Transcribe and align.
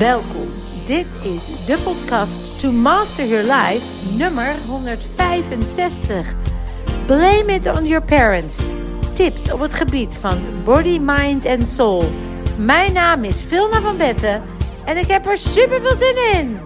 Welkom. 0.00 0.48
Dit 0.86 1.06
is 1.22 1.66
de 1.66 1.78
podcast 1.84 2.60
To 2.60 2.72
Master 2.72 3.26
Your 3.26 3.44
Life, 3.44 4.16
nummer 4.16 4.54
165. 4.66 6.34
Blame 7.06 7.54
it 7.54 7.66
on 7.66 7.86
your 7.86 8.04
parents. 8.04 8.70
Tips 9.14 9.52
op 9.52 9.60
het 9.60 9.74
gebied 9.74 10.16
van 10.16 10.38
body, 10.64 10.98
mind 10.98 11.44
en 11.44 11.66
soul. 11.66 12.04
Mijn 12.58 12.92
naam 12.92 13.24
is 13.24 13.44
Vilna 13.44 13.80
van 13.80 13.96
Betten 13.96 14.42
en 14.84 14.96
ik 14.96 15.06
heb 15.06 15.26
er 15.26 15.38
super 15.38 15.80
veel 15.80 15.96
zin 15.96 16.16
in. 16.32 16.58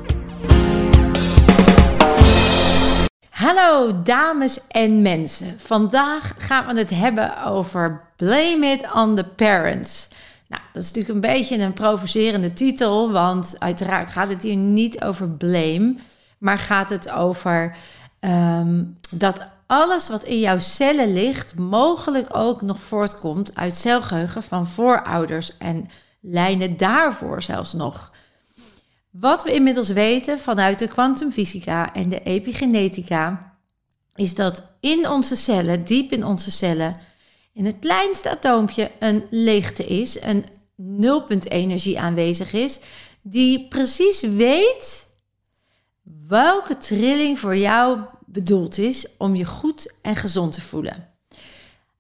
Hallo 3.31 4.03
dames 4.03 4.67
en 4.67 5.03
mensen. 5.03 5.61
Vandaag 5.61 6.35
gaan 6.39 6.67
we 6.67 6.79
het 6.79 6.91
hebben 6.91 7.45
over 7.45 8.01
Blame 8.17 8.67
it 8.67 8.93
on 8.93 9.15
the 9.17 9.25
parents. 9.37 10.09
Nou, 10.49 10.63
dat 10.73 10.83
is 10.83 10.93
natuurlijk 10.93 11.15
een 11.15 11.33
beetje 11.33 11.59
een 11.59 11.73
provocerende 11.73 12.53
titel, 12.53 13.13
want 13.13 13.57
uiteraard 13.59 14.11
gaat 14.11 14.29
het 14.29 14.43
hier 14.43 14.57
niet 14.57 15.03
over 15.03 15.29
blame, 15.29 15.95
maar 16.39 16.59
gaat 16.59 16.91
het 16.91 17.11
over 17.11 17.77
ehm, 18.21 18.85
dat 19.11 19.47
alles 19.67 20.09
wat 20.09 20.25
in 20.25 20.39
jouw 20.39 20.59
cellen 20.59 21.13
ligt, 21.13 21.55
mogelijk 21.59 22.37
ook 22.37 22.63
nog 22.63 22.81
voortkomt 22.81 23.57
uit 23.57 23.75
celgeheugen 23.75 24.43
van 24.43 24.67
voorouders 24.67 25.59
en 25.59 25.89
lijnen 26.21 26.77
daarvoor 26.77 27.43
zelfs 27.43 27.73
nog. 27.73 28.13
Wat 29.11 29.43
we 29.45 29.53
inmiddels 29.53 29.89
weten 29.89 30.39
vanuit 30.39 30.79
de 30.79 30.89
kwantumfysica 30.89 31.95
en 31.95 32.09
de 32.09 32.23
epigenetica, 32.23 33.53
is 34.15 34.35
dat 34.35 34.63
in 34.81 35.09
onze 35.09 35.37
cellen, 35.37 35.85
diep 35.85 36.13
in 36.13 36.25
onze 36.25 36.51
cellen, 36.51 36.97
in 37.55 37.67
het 37.67 37.79
kleinste 37.81 38.31
atoompje 38.31 38.91
een 38.99 39.25
leegte 39.31 39.85
is, 39.85 40.23
een 40.23 40.45
nulpunt 40.77 41.51
energie 41.51 42.01
aanwezig 42.01 42.53
is, 42.53 42.79
die 43.23 43.69
precies 43.69 44.21
weet 44.21 45.07
welke 46.29 46.79
trilling 46.79 47.39
voor 47.39 47.57
jou 47.57 48.01
bedoeld 48.27 48.79
is 48.79 49.07
om 49.19 49.35
je 49.35 49.45
goed 49.45 49.95
en 50.03 50.17
gezond 50.17 50.53
te 50.53 50.61
voelen. 50.61 51.09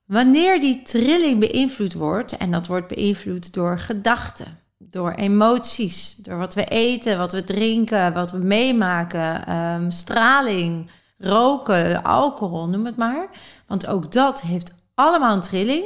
Wanneer 0.05 0.61
die 0.61 0.83
trilling 0.83 1.41
beïnvloed 1.41 1.92
wordt, 1.92 2.36
en 2.36 2.50
dat 2.50 2.66
wordt 2.66 2.89
beïnvloed 2.89 3.52
door 3.52 3.78
gedachten, 3.78 4.58
door 4.78 5.12
emoties, 5.12 6.14
door 6.14 6.39
wat 6.39 6.55
we 6.55 6.64
eten, 6.64 7.18
wat 7.18 7.33
we 7.33 7.44
drinken, 7.44 8.12
wat 8.12 8.30
we 8.30 8.39
meemaken, 8.39 9.55
um, 9.56 9.91
straling, 9.91 10.91
roken, 11.18 12.02
alcohol, 12.02 12.68
noem 12.68 12.86
het 12.86 12.96
maar. 12.96 13.28
Want 13.66 13.86
ook 13.86 14.12
dat 14.12 14.41
heeft 14.41 14.74
allemaal 14.95 15.34
een 15.34 15.41
trilling. 15.41 15.84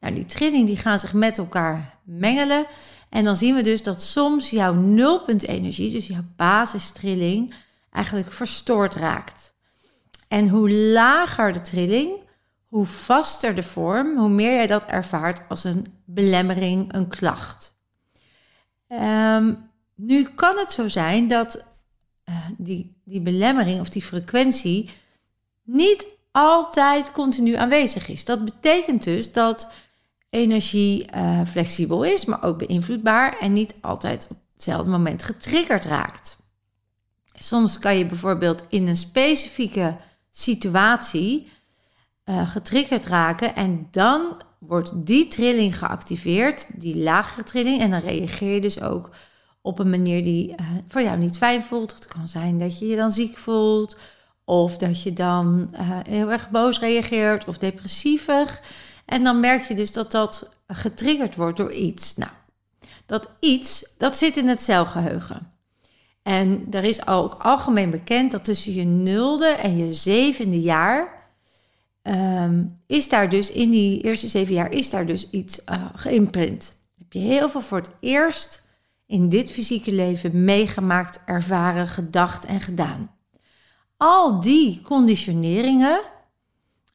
Nou, 0.00 0.14
die 0.14 0.24
trilling 0.24 0.66
die 0.66 0.76
gaan 0.76 0.98
zich 0.98 1.12
met 1.12 1.38
elkaar 1.38 1.98
mengelen. 2.04 2.66
En 3.08 3.24
dan 3.24 3.36
zien 3.36 3.54
we 3.54 3.62
dus 3.62 3.82
dat 3.82 4.02
soms 4.02 4.50
jouw 4.50 4.74
nulpunt 4.74 5.46
energie, 5.46 5.90
dus 5.90 6.06
jouw 6.06 6.24
basistrilling, 6.36 7.54
eigenlijk 7.90 8.32
verstoord 8.32 8.94
raakt. 8.94 9.54
En 10.28 10.48
hoe 10.48 10.70
lager 10.70 11.52
de 11.52 11.60
trilling, 11.60 12.18
hoe 12.66 12.86
vaster 12.86 13.54
de 13.54 13.62
vorm, 13.62 14.16
hoe 14.16 14.28
meer 14.28 14.52
jij 14.52 14.66
dat 14.66 14.84
ervaart 14.84 15.40
als 15.48 15.64
een 15.64 15.86
belemmering, 16.04 16.92
een 16.92 17.08
klacht. 17.08 17.78
Ehm, 18.86 19.54
nu 19.94 20.24
kan 20.24 20.58
het 20.58 20.72
zo 20.72 20.88
zijn 20.88 21.28
dat 21.28 21.64
uh, 22.28 22.36
die, 22.58 23.00
die 23.04 23.20
belemmering 23.20 23.80
of 23.80 23.88
die 23.88 24.02
frequentie 24.02 24.90
niet 25.62 26.06
altijd 26.32 27.12
continu 27.12 27.54
aanwezig 27.54 28.08
is. 28.08 28.24
Dat 28.24 28.44
betekent 28.44 29.02
dus 29.02 29.32
dat 29.32 29.72
energie 30.30 31.08
uh, 31.14 31.40
flexibel 31.50 32.04
is, 32.04 32.24
maar 32.24 32.42
ook 32.42 32.58
beïnvloedbaar 32.58 33.38
en 33.38 33.52
niet 33.52 33.74
altijd 33.80 34.26
op 34.30 34.36
hetzelfde 34.54 34.90
moment 34.90 35.22
getriggerd 35.22 35.84
raakt. 35.84 36.38
Soms 37.38 37.78
kan 37.78 37.98
je 37.98 38.06
bijvoorbeeld 38.06 38.64
in 38.68 38.88
een 38.88 38.96
specifieke 38.96 39.96
situatie 40.30 41.48
uh, 42.24 42.50
getriggerd 42.50 43.04
raken 43.04 43.54
en 43.54 43.88
dan 43.90 44.42
wordt 44.58 45.06
die 45.06 45.28
trilling 45.28 45.78
geactiveerd, 45.78 46.80
die 46.80 47.02
lagere 47.02 47.44
trilling, 47.44 47.80
en 47.80 47.90
dan 47.90 48.00
reageer 48.00 48.54
je 48.54 48.60
dus 48.60 48.80
ook 48.80 49.10
op 49.62 49.78
een 49.78 49.90
manier 49.90 50.24
die 50.24 50.48
uh, 50.48 50.56
voor 50.88 51.02
jou 51.02 51.18
niet 51.18 51.36
fijn 51.36 51.62
voelt. 51.62 51.94
Het 51.94 52.06
kan 52.06 52.28
zijn 52.28 52.58
dat 52.58 52.78
je 52.78 52.86
je 52.86 52.96
dan 52.96 53.12
ziek 53.12 53.36
voelt, 53.36 53.98
of 54.50 54.76
dat 54.76 55.02
je 55.02 55.12
dan 55.12 55.70
uh, 55.72 55.80
heel 56.08 56.30
erg 56.30 56.50
boos 56.50 56.78
reageert 56.78 57.44
of 57.44 57.58
depressievig. 57.58 58.62
En 59.04 59.24
dan 59.24 59.40
merk 59.40 59.62
je 59.62 59.74
dus 59.74 59.92
dat 59.92 60.10
dat 60.10 60.56
getriggerd 60.66 61.36
wordt 61.36 61.56
door 61.56 61.72
iets. 61.72 62.16
Nou, 62.16 62.30
dat 63.06 63.28
iets, 63.40 63.94
dat 63.98 64.16
zit 64.16 64.36
in 64.36 64.48
het 64.48 64.62
celgeheugen. 64.62 65.52
En 66.22 66.66
er 66.70 66.84
is 66.84 67.06
ook 67.06 67.34
algemeen 67.34 67.90
bekend 67.90 68.30
dat 68.30 68.44
tussen 68.44 68.74
je 68.74 68.84
nulde 68.84 69.48
en 69.48 69.78
je 69.78 69.94
zevende 69.94 70.60
jaar 70.60 71.28
um, 72.02 72.78
is 72.86 73.08
daar 73.08 73.28
dus 73.28 73.50
in 73.50 73.70
die 73.70 74.00
eerste 74.00 74.28
zeven 74.28 74.54
jaar 74.54 74.72
is 74.72 74.90
daar 74.90 75.06
dus 75.06 75.30
iets 75.30 75.60
uh, 75.70 75.86
geïmprint. 75.94 76.76
Heb 76.98 77.12
je 77.12 77.18
heel 77.18 77.48
veel 77.48 77.60
voor 77.60 77.78
het 77.78 77.94
eerst 78.00 78.62
in 79.06 79.28
dit 79.28 79.52
fysieke 79.52 79.92
leven 79.92 80.44
meegemaakt, 80.44 81.20
ervaren, 81.26 81.86
gedacht 81.86 82.44
en 82.44 82.60
gedaan. 82.60 83.19
Al 84.02 84.40
die 84.40 84.80
conditioneringen, 84.82 86.00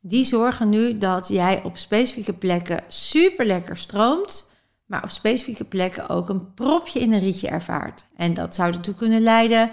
die 0.02 0.26
zorgen 0.26 0.70
nu 0.70 0.98
dat 0.98 1.28
jij 1.28 1.64
op 1.64 1.78
specifieke 1.78 2.34
plekken 2.34 2.84
super 2.88 3.46
lekker 3.46 3.78
stroomt, 3.78 4.52
maar 4.86 5.04
op 5.04 5.10
specifieke 5.10 5.64
plekken 5.64 6.10
ook 6.10 6.30
een 6.30 6.54
propje 6.54 7.00
in 7.00 7.14
een 7.14 7.20
rietje 7.20 7.48
ervaart. 7.48 8.06
En 8.16 8.34
dat 8.34 8.56
zou 8.56 8.74
ertoe 8.74 8.96
kunnen 8.96 9.22
leiden 9.22 9.72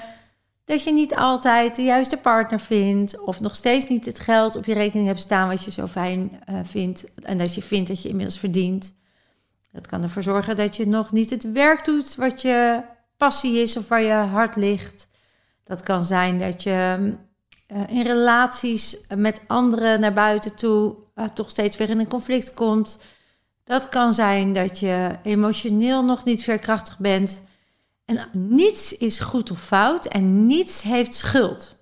dat 0.65 0.83
je 0.83 0.93
niet 0.93 1.15
altijd 1.15 1.77
de 1.77 1.83
juiste 1.83 2.17
partner 2.17 2.61
vindt, 2.61 3.21
of 3.21 3.41
nog 3.41 3.55
steeds 3.55 3.89
niet 3.89 4.05
het 4.05 4.19
geld 4.19 4.57
op 4.57 4.65
je 4.65 4.75
rekening 4.75 5.07
hebt 5.07 5.21
staan 5.21 5.49
wat 5.49 5.65
je 5.65 5.71
zo 5.71 5.87
fijn 5.87 6.43
uh, 6.51 6.59
vindt 6.65 7.05
en 7.15 7.39
dat 7.39 7.55
je 7.55 7.63
vindt 7.63 7.89
dat 7.89 8.03
je 8.03 8.09
inmiddels 8.09 8.39
verdient. 8.39 8.97
Dat 9.71 9.87
kan 9.87 10.03
ervoor 10.03 10.23
zorgen 10.23 10.57
dat 10.57 10.77
je 10.77 10.87
nog 10.87 11.13
niet 11.13 11.31
het 11.31 11.53
werk 11.53 11.85
doet 11.85 12.15
wat 12.15 12.43
je 12.43 12.83
passie 13.17 13.61
is 13.61 13.77
of 13.77 13.89
waar 13.89 14.03
je 14.03 14.13
hart 14.13 14.57
ligt. 14.57 15.11
Dat 15.73 15.83
kan 15.83 16.05
zijn 16.05 16.39
dat 16.39 16.63
je 16.63 17.13
uh, 17.73 17.81
in 17.89 18.03
relaties 18.03 18.97
met 19.17 19.41
anderen 19.47 20.01
naar 20.01 20.13
buiten 20.13 20.55
toe 20.55 20.97
uh, 21.15 21.25
toch 21.25 21.51
steeds 21.51 21.77
weer 21.77 21.91
in 21.91 21.99
een 21.99 22.09
conflict 22.09 22.55
komt. 22.55 22.99
Dat 23.65 23.89
kan 23.89 24.13
zijn 24.13 24.53
dat 24.53 24.79
je 24.79 25.17
emotioneel 25.23 26.05
nog 26.05 26.25
niet 26.25 26.43
veerkrachtig 26.43 26.99
bent. 26.99 27.43
En 28.05 28.29
niets 28.33 28.97
is 28.97 29.21
goed 29.21 29.51
of 29.51 29.61
fout 29.63 30.07
en 30.07 30.47
niets 30.47 30.83
heeft 30.83 31.15
schuld. 31.15 31.75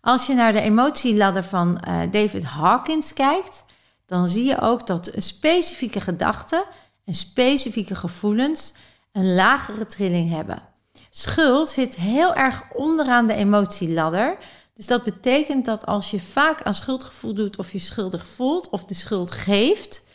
Als 0.00 0.26
je 0.26 0.34
naar 0.34 0.52
de 0.52 0.60
emotieladder 0.60 1.44
van 1.44 1.84
uh, 1.88 2.00
David 2.10 2.44
Hawkins 2.44 3.12
kijkt, 3.12 3.64
dan 4.06 4.26
zie 4.26 4.44
je 4.44 4.60
ook 4.60 4.86
dat 4.86 5.10
specifieke 5.16 6.00
gedachte 6.00 6.64
en 7.04 7.14
specifieke 7.14 7.94
gevoelens 7.94 8.72
een 9.12 9.34
lagere 9.34 9.86
trilling 9.86 10.30
hebben. 10.30 10.67
Schuld 11.10 11.68
zit 11.68 11.94
heel 11.94 12.34
erg 12.34 12.62
onderaan 12.74 13.26
de 13.26 13.34
emotieladder. 13.34 14.36
Dus 14.74 14.86
dat 14.86 15.04
betekent 15.04 15.64
dat 15.64 15.86
als 15.86 16.10
je 16.10 16.20
vaak 16.20 16.62
aan 16.62 16.74
schuldgevoel 16.74 17.34
doet 17.34 17.58
of 17.58 17.72
je 17.72 17.78
schuldig 17.78 18.26
voelt 18.26 18.68
of 18.68 18.84
de 18.84 18.94
schuld 18.94 19.30
geeft, 19.30 20.06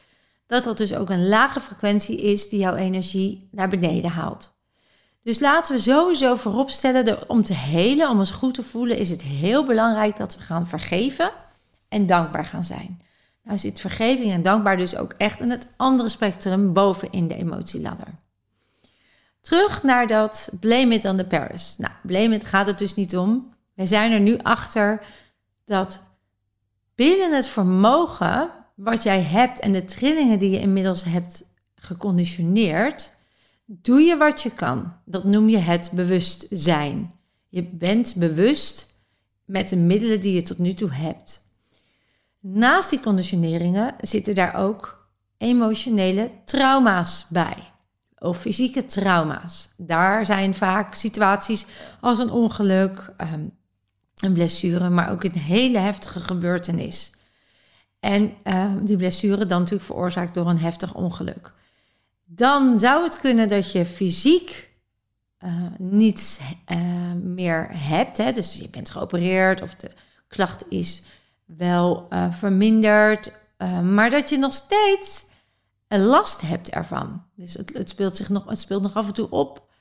dat 0.47 0.63
dat 0.63 0.77
dus 0.77 0.95
ook 0.95 1.09
een 1.09 1.27
lage 1.27 1.59
frequentie 1.59 2.21
is 2.21 2.49
die 2.49 2.59
jouw 2.59 2.75
energie 2.75 3.47
naar 3.51 3.69
beneden 3.69 4.11
haalt. 4.11 4.53
Dus 5.23 5.39
laten 5.39 5.75
we 5.75 5.81
sowieso 5.81 6.35
voorop 6.35 6.69
stellen, 6.69 7.29
om 7.29 7.43
te 7.43 7.53
helen, 7.53 8.09
om 8.09 8.19
ons 8.19 8.31
goed 8.31 8.53
te 8.53 8.63
voelen, 8.63 8.97
is 8.97 9.09
het 9.09 9.21
heel 9.21 9.65
belangrijk 9.65 10.17
dat 10.17 10.35
we 10.35 10.41
gaan 10.41 10.67
vergeven 10.67 11.31
en 11.87 12.07
dankbaar 12.07 12.45
gaan 12.45 12.63
zijn. 12.63 13.01
Nou 13.43 13.57
zit 13.57 13.79
vergeving 13.79 14.31
en 14.31 14.41
dankbaar 14.41 14.77
dus 14.77 14.95
ook 14.95 15.13
echt 15.17 15.39
in 15.39 15.49
het 15.49 15.67
andere 15.77 16.09
spectrum 16.09 16.73
boven 16.73 17.11
in 17.11 17.27
de 17.27 17.35
emotieladder. 17.35 18.07
Terug 19.43 19.83
naar 19.83 20.07
dat 20.07 20.49
blame 20.59 20.93
it 20.93 21.05
on 21.05 21.17
the 21.17 21.25
Paris. 21.25 21.75
Nou, 21.77 21.93
blame 22.03 22.35
it 22.35 22.45
gaat 22.45 22.67
het 22.67 22.77
dus 22.77 22.95
niet 22.95 23.17
om. 23.17 23.49
Wij 23.73 23.85
zijn 23.85 24.11
er 24.11 24.19
nu 24.19 24.37
achter 24.37 25.05
dat 25.65 25.99
binnen 26.95 27.35
het 27.35 27.47
vermogen 27.47 28.49
wat 28.75 29.03
jij 29.03 29.21
hebt 29.21 29.59
en 29.59 29.71
de 29.71 29.85
trillingen 29.85 30.39
die 30.39 30.49
je 30.49 30.59
inmiddels 30.59 31.03
hebt 31.03 31.43
geconditioneerd, 31.75 33.11
doe 33.65 34.01
je 34.01 34.17
wat 34.17 34.41
je 34.41 34.51
kan. 34.51 34.93
Dat 35.05 35.23
noem 35.23 35.49
je 35.49 35.57
het 35.57 35.91
bewustzijn. 35.93 37.13
Je 37.49 37.63
bent 37.63 38.15
bewust 38.15 38.95
met 39.45 39.69
de 39.69 39.77
middelen 39.77 40.21
die 40.21 40.33
je 40.33 40.41
tot 40.41 40.57
nu 40.57 40.73
toe 40.73 40.91
hebt. 40.91 41.41
Naast 42.39 42.89
die 42.89 42.99
conditioneringen 42.99 43.95
zitten 44.01 44.35
daar 44.35 44.55
ook 44.55 45.07
emotionele 45.37 46.31
trauma's 46.45 47.25
bij. 47.29 47.72
Of 48.23 48.39
fysieke 48.39 48.85
trauma's. 48.85 49.69
Daar 49.77 50.25
zijn 50.25 50.53
vaak 50.53 50.93
situaties 50.93 51.65
als 51.99 52.19
een 52.19 52.29
ongeluk, 52.29 53.13
ehm, 53.17 53.45
een 54.19 54.33
blessure, 54.33 54.89
maar 54.89 55.11
ook 55.11 55.23
een 55.23 55.31
hele 55.31 55.77
heftige 55.77 56.19
gebeurtenis. 56.19 57.11
En 57.99 58.33
ehm, 58.43 58.85
die 58.85 58.97
blessure 58.97 59.45
dan 59.45 59.59
natuurlijk 59.59 59.85
veroorzaakt 59.85 60.33
door 60.33 60.49
een 60.49 60.59
heftig 60.59 60.93
ongeluk. 60.93 61.51
Dan 62.25 62.79
zou 62.79 63.03
het 63.03 63.19
kunnen 63.19 63.47
dat 63.47 63.71
je 63.71 63.85
fysiek 63.85 64.71
uh, 65.45 65.65
niets 65.77 66.39
uh, 66.71 66.77
meer 67.13 67.67
hebt, 67.69 68.17
hè, 68.17 68.31
dus 68.31 68.55
je 68.55 68.69
bent 68.69 68.89
geopereerd 68.89 69.61
of 69.61 69.75
de 69.75 69.91
klacht 70.27 70.63
is 70.69 71.01
wel 71.45 72.07
uh, 72.09 72.33
verminderd, 72.33 73.31
maar 73.83 74.09
dat 74.09 74.29
je 74.29 74.37
nog 74.37 74.53
steeds 74.53 75.31
last 75.99 76.41
hebt 76.41 76.69
ervan. 76.69 77.23
Dus 77.35 77.53
het, 77.53 77.73
het, 77.73 77.89
speelt 77.89 78.17
zich 78.17 78.29
nog, 78.29 78.45
het 78.45 78.59
speelt 78.59 78.81
nog 78.81 78.95
af 78.95 79.07
en 79.07 79.13
toe 79.13 79.29
op. 79.29 79.71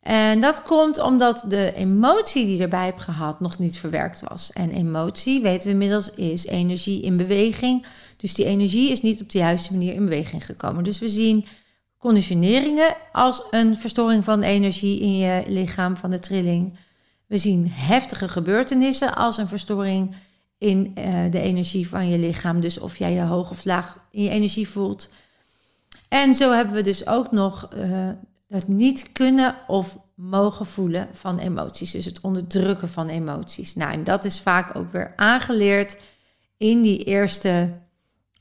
En 0.00 0.40
dat 0.40 0.62
komt 0.62 0.98
omdat 0.98 1.44
de 1.48 1.72
emotie 1.74 2.44
die 2.44 2.56
je 2.56 2.62
erbij 2.62 2.84
hebt 2.84 3.00
gehad 3.00 3.40
nog 3.40 3.58
niet 3.58 3.78
verwerkt 3.78 4.20
was. 4.28 4.52
En 4.52 4.70
emotie, 4.70 5.42
weten 5.42 5.66
we 5.66 5.72
inmiddels, 5.72 6.10
is 6.10 6.46
energie 6.46 7.02
in 7.02 7.16
beweging. 7.16 7.86
Dus 8.16 8.34
die 8.34 8.44
energie 8.44 8.90
is 8.90 9.02
niet 9.02 9.20
op 9.20 9.30
de 9.30 9.38
juiste 9.38 9.72
manier 9.72 9.94
in 9.94 10.04
beweging 10.04 10.44
gekomen. 10.44 10.84
Dus 10.84 10.98
we 10.98 11.08
zien 11.08 11.46
conditioneringen 11.98 12.96
als 13.12 13.42
een 13.50 13.76
verstoring 13.76 14.24
van 14.24 14.40
de 14.40 14.46
energie 14.46 15.00
in 15.00 15.16
je 15.16 15.42
lichaam, 15.46 15.96
van 15.96 16.10
de 16.10 16.18
trilling. 16.18 16.76
We 17.26 17.38
zien 17.38 17.68
heftige 17.70 18.28
gebeurtenissen 18.28 19.14
als 19.14 19.36
een 19.36 19.48
verstoring 19.48 20.14
in 20.58 20.94
uh, 20.98 21.30
de 21.30 21.40
energie 21.40 21.88
van 21.88 22.08
je 22.08 22.18
lichaam. 22.18 22.60
Dus 22.60 22.78
of 22.78 22.96
jij 22.96 23.12
je 23.12 23.20
hoog 23.20 23.50
of 23.50 23.64
laag 23.64 23.98
in 24.10 24.22
je 24.22 24.30
energie 24.30 24.68
voelt. 24.68 25.08
En 26.08 26.34
zo 26.34 26.52
hebben 26.52 26.74
we 26.74 26.82
dus 26.82 27.06
ook 27.06 27.30
nog 27.30 27.68
uh, 27.74 28.08
het 28.46 28.68
niet 28.68 29.12
kunnen 29.12 29.54
of 29.66 29.98
mogen 30.14 30.66
voelen 30.66 31.08
van 31.12 31.38
emoties. 31.38 31.90
Dus 31.90 32.04
het 32.04 32.20
onderdrukken 32.20 32.88
van 32.88 33.08
emoties. 33.08 33.74
Nou, 33.74 33.92
en 33.92 34.04
dat 34.04 34.24
is 34.24 34.40
vaak 34.40 34.76
ook 34.76 34.92
weer 34.92 35.12
aangeleerd 35.16 35.96
in 36.56 36.82
die 36.82 37.04
eerste 37.04 37.72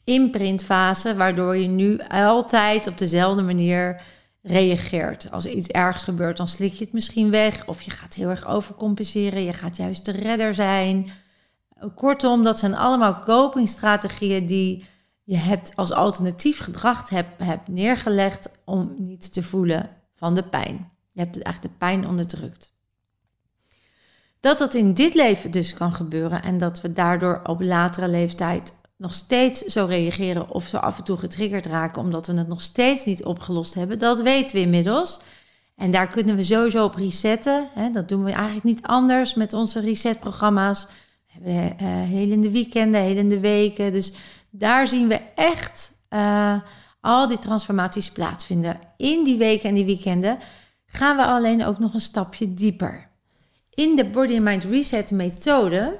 imprintfase, 0.03 1.15
waardoor 1.15 1.57
je 1.57 1.67
nu 1.67 1.99
altijd 2.09 2.87
op 2.87 2.97
dezelfde 2.97 3.41
manier 3.41 4.01
reageert. 4.41 5.31
Als 5.31 5.45
iets 5.45 5.67
ergs 5.67 6.03
gebeurt, 6.03 6.37
dan 6.37 6.47
slik 6.47 6.73
je 6.73 6.83
het 6.83 6.93
misschien 6.93 7.29
weg. 7.29 7.67
Of 7.67 7.81
je 7.81 7.91
gaat 7.91 8.13
heel 8.13 8.29
erg 8.29 8.47
overcompenseren. 8.47 9.43
Je 9.43 9.53
gaat 9.53 9.77
juist 9.77 10.05
de 10.05 10.11
redder 10.11 10.53
zijn. 10.53 11.09
Kortom, 11.95 12.43
dat 12.43 12.59
zijn 12.59 12.75
allemaal 12.75 13.19
copingstrategieën 13.19 14.47
die 14.47 14.85
je 15.27 15.37
hebt 15.37 15.75
als 15.75 15.91
alternatief 15.91 16.59
gedrag 16.59 17.09
hebt, 17.09 17.67
neergelegd 17.67 18.49
om 18.65 18.93
niet 18.97 19.33
te 19.33 19.43
voelen 19.43 19.89
van 20.15 20.35
de 20.35 20.43
pijn. 20.43 20.91
Je 21.09 21.21
hebt 21.21 21.41
eigenlijk 21.41 21.73
de 21.73 21.79
pijn 21.79 22.07
onderdrukt. 22.07 22.73
Dat 24.39 24.57
dat 24.57 24.73
in 24.73 24.93
dit 24.93 25.13
leven 25.13 25.51
dus 25.51 25.73
kan 25.73 25.93
gebeuren 25.93 26.43
en 26.43 26.57
dat 26.57 26.81
we 26.81 26.93
daardoor 26.93 27.41
op 27.43 27.61
latere 27.61 28.07
leeftijd 28.07 28.73
nog 28.97 29.13
steeds 29.13 29.61
zo 29.61 29.85
reageren 29.85 30.49
of 30.49 30.67
zo 30.67 30.77
af 30.77 30.97
en 30.97 31.03
toe 31.03 31.17
getriggerd 31.17 31.65
raken 31.65 32.01
omdat 32.01 32.27
we 32.27 32.33
het 32.33 32.47
nog 32.47 32.61
steeds 32.61 33.05
niet 33.05 33.23
opgelost 33.23 33.73
hebben, 33.73 33.99
dat 33.99 34.21
weten 34.21 34.55
we 34.55 34.61
inmiddels. 34.61 35.19
En 35.75 35.91
daar 35.91 36.07
kunnen 36.07 36.35
we 36.35 36.43
sowieso 36.43 36.83
op 36.83 36.95
resetten. 36.95 37.67
Dat 37.91 38.09
doen 38.09 38.23
we 38.23 38.31
eigenlijk 38.31 38.63
niet 38.65 38.81
anders 38.81 39.33
met 39.33 39.53
onze 39.53 39.79
resetprogramma's. 39.79 40.87
We 41.43 41.49
hebben 41.49 41.87
uh, 41.87 42.03
helende 42.03 42.51
weekenden, 42.51 43.01
helende 43.01 43.39
weken. 43.39 43.91
Dus 43.91 44.13
daar 44.57 44.87
zien 44.87 45.07
we 45.07 45.21
echt 45.35 45.91
uh, 46.09 46.59
al 47.01 47.27
die 47.27 47.37
transformaties 47.37 48.11
plaatsvinden. 48.11 48.79
In 48.97 49.23
die 49.23 49.37
weken 49.37 49.69
en 49.69 49.75
die 49.75 49.85
weekenden 49.85 50.37
gaan 50.85 51.15
we 51.15 51.25
alleen 51.25 51.65
ook 51.65 51.79
nog 51.79 51.93
een 51.93 52.01
stapje 52.01 52.53
dieper. 52.53 53.07
In 53.73 53.95
de 53.95 54.09
Body 54.09 54.39
Mind 54.39 54.63
Reset 54.63 55.11
methode 55.11 55.99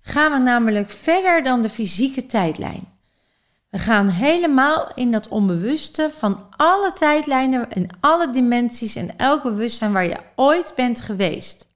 gaan 0.00 0.32
we 0.32 0.38
namelijk 0.38 0.90
verder 0.90 1.42
dan 1.42 1.62
de 1.62 1.70
fysieke 1.70 2.26
tijdlijn. 2.26 2.94
We 3.68 3.78
gaan 3.78 4.08
helemaal 4.08 4.90
in 4.94 5.12
dat 5.12 5.28
onbewuste 5.28 6.10
van 6.18 6.46
alle 6.56 6.92
tijdlijnen 6.92 7.70
en 7.70 7.88
alle 8.00 8.30
dimensies 8.30 8.96
en 8.96 9.18
elk 9.18 9.42
bewustzijn 9.42 9.92
waar 9.92 10.06
je 10.06 10.18
ooit 10.36 10.72
bent 10.76 11.00
geweest. 11.00 11.66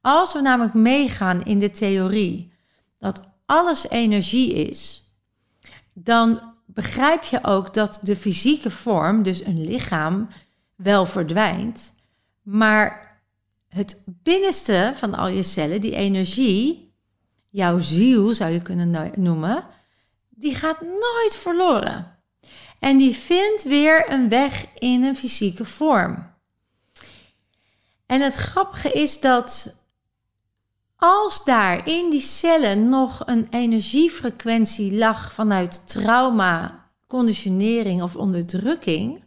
Als 0.00 0.32
we 0.32 0.40
namelijk 0.40 0.74
meegaan 0.74 1.44
in 1.44 1.58
de 1.58 1.70
theorie 1.70 2.52
dat 2.98 3.28
alles 3.46 3.88
energie 3.88 4.52
is, 4.52 5.07
dan 6.04 6.54
begrijp 6.66 7.22
je 7.22 7.44
ook 7.44 7.74
dat 7.74 8.00
de 8.02 8.16
fysieke 8.16 8.70
vorm, 8.70 9.22
dus 9.22 9.44
een 9.44 9.64
lichaam, 9.64 10.28
wel 10.76 11.06
verdwijnt. 11.06 11.92
Maar 12.42 13.20
het 13.68 14.02
binnenste 14.06 14.92
van 14.94 15.14
al 15.14 15.28
je 15.28 15.42
cellen, 15.42 15.80
die 15.80 15.94
energie, 15.94 16.94
jouw 17.50 17.78
ziel 17.78 18.34
zou 18.34 18.50
je 18.50 18.62
kunnen 18.62 19.12
noemen, 19.16 19.64
die 20.28 20.54
gaat 20.54 20.80
nooit 20.80 21.36
verloren. 21.36 22.16
En 22.78 22.96
die 22.96 23.14
vindt 23.14 23.62
weer 23.62 24.12
een 24.12 24.28
weg 24.28 24.66
in 24.74 25.04
een 25.04 25.16
fysieke 25.16 25.64
vorm. 25.64 26.26
En 28.06 28.20
het 28.20 28.34
grappige 28.34 28.92
is 28.92 29.20
dat 29.20 29.77
als 30.98 31.44
daar 31.44 31.88
in 31.88 32.10
die 32.10 32.20
cellen 32.20 32.88
nog 32.88 33.22
een 33.26 33.46
energiefrequentie 33.50 34.94
lag 34.94 35.32
vanuit 35.32 35.88
trauma, 35.88 36.86
conditionering 37.06 38.02
of 38.02 38.16
onderdrukking, 38.16 39.24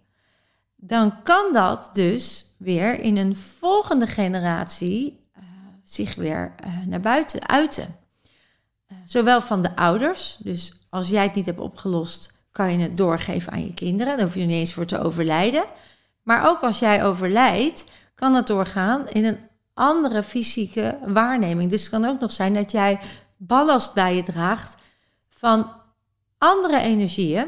dan 0.75 1.23
kan 1.23 1.53
dat 1.53 1.89
dus 1.93 2.55
weer 2.57 2.99
in 2.99 3.17
een 3.17 3.35
volgende 3.35 4.07
generatie 4.07 5.25
uh, 5.37 5.43
zich 5.83 6.15
weer 6.15 6.55
uh, 6.65 6.85
naar 6.85 7.01
buiten 7.01 7.47
uiten. 7.49 7.95
Uh, 8.91 8.97
zowel 9.05 9.41
van 9.41 9.61
de 9.61 9.75
ouders, 9.75 10.37
dus 10.39 10.85
als 10.89 11.09
jij 11.09 11.23
het 11.23 11.35
niet 11.35 11.45
hebt 11.45 11.59
opgelost, 11.59 12.39
kan 12.51 12.71
je 12.71 12.79
het 12.79 12.97
doorgeven 12.97 13.51
aan 13.51 13.65
je 13.65 13.73
kinderen. 13.73 14.17
Daar 14.17 14.25
hoef 14.25 14.35
je 14.35 14.41
niet 14.41 14.51
eens 14.51 14.73
voor 14.73 14.85
te 14.85 15.01
overlijden. 15.03 15.63
Maar 16.23 16.49
ook 16.49 16.61
als 16.61 16.79
jij 16.79 17.05
overlijdt, 17.05 17.85
kan 18.15 18.33
het 18.33 18.47
doorgaan 18.47 19.09
in 19.09 19.25
een 19.25 19.49
andere 19.73 20.23
fysieke 20.23 20.99
waarneming. 21.05 21.69
Dus 21.69 21.81
het 21.81 21.89
kan 21.89 22.05
ook 22.05 22.19
nog 22.19 22.31
zijn 22.31 22.53
dat 22.53 22.71
jij 22.71 22.99
ballast 23.37 23.93
bij 23.93 24.15
je 24.15 24.23
draagt 24.23 24.75
van 25.29 25.71
andere 26.37 26.79
energieën 26.79 27.47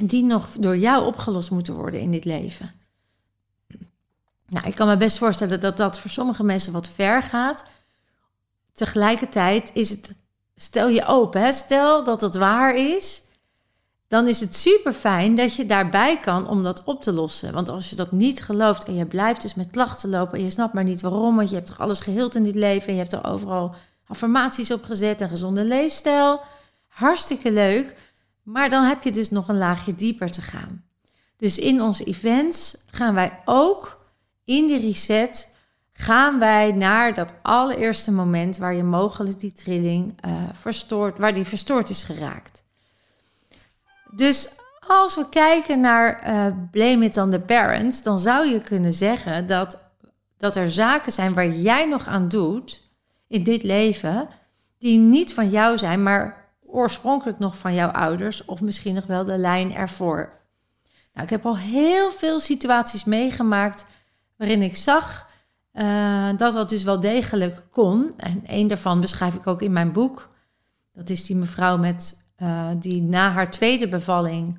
die 0.00 0.24
nog 0.24 0.48
door 0.58 0.76
jou 0.76 1.06
opgelost 1.06 1.50
moeten 1.50 1.74
worden 1.74 2.00
in 2.00 2.10
dit 2.10 2.24
leven. 2.24 2.72
Nou, 4.46 4.66
ik 4.66 4.74
kan 4.74 4.86
me 4.86 4.96
best 4.96 5.18
voorstellen 5.18 5.60
dat 5.60 5.76
dat 5.76 5.98
voor 5.98 6.10
sommige 6.10 6.44
mensen 6.44 6.72
wat 6.72 6.88
ver 6.88 7.22
gaat. 7.22 7.64
Tegelijkertijd 8.72 9.70
is 9.74 9.90
het, 9.90 10.14
stel 10.54 10.88
je 10.88 11.04
open, 11.04 11.40
hè? 11.40 11.52
stel 11.52 12.04
dat 12.04 12.20
het 12.20 12.34
waar 12.34 12.74
is, 12.74 13.22
dan 14.08 14.28
is 14.28 14.40
het 14.40 14.54
super 14.56 14.92
fijn 14.92 15.34
dat 15.34 15.54
je 15.54 15.66
daarbij 15.66 16.18
kan 16.18 16.48
om 16.48 16.62
dat 16.62 16.84
op 16.84 17.02
te 17.02 17.12
lossen. 17.12 17.52
Want 17.52 17.68
als 17.68 17.90
je 17.90 17.96
dat 17.96 18.12
niet 18.12 18.42
gelooft 18.42 18.84
en 18.84 18.94
je 18.94 19.06
blijft 19.06 19.42
dus 19.42 19.54
met 19.54 19.70
klachten 19.70 20.10
lopen 20.10 20.38
en 20.38 20.44
je 20.44 20.50
snapt 20.50 20.72
maar 20.72 20.84
niet 20.84 21.00
waarom, 21.00 21.36
want 21.36 21.48
je 21.48 21.54
hebt 21.54 21.66
toch 21.66 21.80
alles 21.80 22.00
geheeld 22.00 22.34
in 22.34 22.42
dit 22.42 22.54
leven 22.54 22.88
en 22.88 22.94
je 22.94 23.00
hebt 23.00 23.12
er 23.12 23.24
overal 23.24 23.74
affirmaties 24.06 24.70
op 24.70 24.84
gezet 24.84 25.20
en 25.20 25.28
gezonde 25.28 25.64
leefstijl. 25.64 26.40
Hartstikke 26.88 27.52
leuk, 27.52 27.96
maar 28.42 28.70
dan 28.70 28.84
heb 28.84 29.02
je 29.02 29.12
dus 29.12 29.30
nog 29.30 29.48
een 29.48 29.58
laagje 29.58 29.94
dieper 29.94 30.30
te 30.30 30.42
gaan. 30.42 30.84
Dus 31.36 31.58
in 31.58 31.82
onze 31.82 32.04
events 32.04 32.76
gaan 32.90 33.14
wij 33.14 33.40
ook 33.44 33.98
in 34.44 34.66
die 34.66 34.80
reset 34.80 35.56
gaan 35.92 36.38
wij 36.38 36.72
naar 36.72 37.14
dat 37.14 37.34
allereerste 37.42 38.12
moment 38.12 38.56
waar 38.56 38.74
je 38.74 38.82
mogelijk 38.82 39.40
die 39.40 39.52
trilling 39.52 40.26
uh, 40.26 40.42
verstoort, 40.52 41.18
waar 41.18 41.34
die 41.34 41.44
verstoord 41.44 41.90
is 41.90 42.02
geraakt. 42.02 42.63
Dus 44.16 44.48
als 44.86 45.16
we 45.16 45.28
kijken 45.28 45.80
naar 45.80 46.28
uh, 46.28 46.46
blame 46.70 47.04
it 47.04 47.16
on 47.16 47.30
the 47.30 47.40
parents, 47.40 48.02
dan 48.02 48.18
zou 48.18 48.46
je 48.46 48.60
kunnen 48.60 48.92
zeggen 48.92 49.46
dat, 49.46 49.82
dat 50.36 50.56
er 50.56 50.70
zaken 50.70 51.12
zijn 51.12 51.34
waar 51.34 51.48
jij 51.48 51.88
nog 51.88 52.06
aan 52.06 52.28
doet 52.28 52.82
in 53.28 53.44
dit 53.44 53.62
leven, 53.62 54.28
die 54.78 54.98
niet 54.98 55.34
van 55.34 55.50
jou 55.50 55.78
zijn, 55.78 56.02
maar 56.02 56.52
oorspronkelijk 56.66 57.38
nog 57.38 57.58
van 57.58 57.74
jouw 57.74 57.90
ouders 57.90 58.44
of 58.44 58.60
misschien 58.60 58.94
nog 58.94 59.06
wel 59.06 59.24
de 59.24 59.38
lijn 59.38 59.74
ervoor. 59.74 60.42
Nou, 61.12 61.26
ik 61.26 61.30
heb 61.30 61.46
al 61.46 61.56
heel 61.56 62.10
veel 62.10 62.38
situaties 62.38 63.04
meegemaakt 63.04 63.86
waarin 64.36 64.62
ik 64.62 64.76
zag 64.76 65.30
uh, 65.72 66.28
dat 66.36 66.52
dat 66.52 66.68
dus 66.68 66.82
wel 66.82 67.00
degelijk 67.00 67.62
kon. 67.70 68.14
En 68.16 68.42
een 68.46 68.68
daarvan 68.68 69.00
beschrijf 69.00 69.34
ik 69.34 69.46
ook 69.46 69.62
in 69.62 69.72
mijn 69.72 69.92
boek. 69.92 70.30
Dat 70.92 71.10
is 71.10 71.26
die 71.26 71.36
mevrouw 71.36 71.78
met 71.78 72.23
uh, 72.42 72.68
die 72.76 73.02
na 73.02 73.30
haar 73.30 73.50
tweede 73.50 73.88
bevalling 73.88 74.58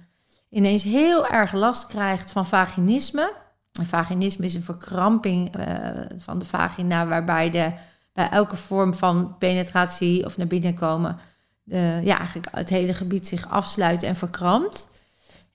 ineens 0.49 0.83
heel 0.83 1.27
erg 1.27 1.53
last 1.53 1.87
krijgt 1.87 2.31
van 2.31 2.45
vaginisme. 2.45 3.33
En 3.79 3.85
vaginisme 3.85 4.45
is 4.45 4.55
een 4.55 4.63
verkramping 4.63 5.57
uh, 5.57 5.89
van 6.17 6.39
de 6.39 6.45
vagina, 6.45 7.07
waarbij 7.07 7.49
de, 7.49 7.71
bij 8.13 8.29
elke 8.29 8.55
vorm 8.55 8.93
van 8.93 9.37
penetratie 9.37 10.25
of 10.25 10.37
naar 10.37 10.47
binnen 10.47 10.75
komen, 10.75 11.19
de, 11.63 11.99
ja, 12.03 12.17
eigenlijk 12.17 12.47
het 12.51 12.69
hele 12.69 12.93
gebied 12.93 13.27
zich 13.27 13.49
afsluit 13.49 14.03
en 14.03 14.15
verkrampt. 14.15 14.89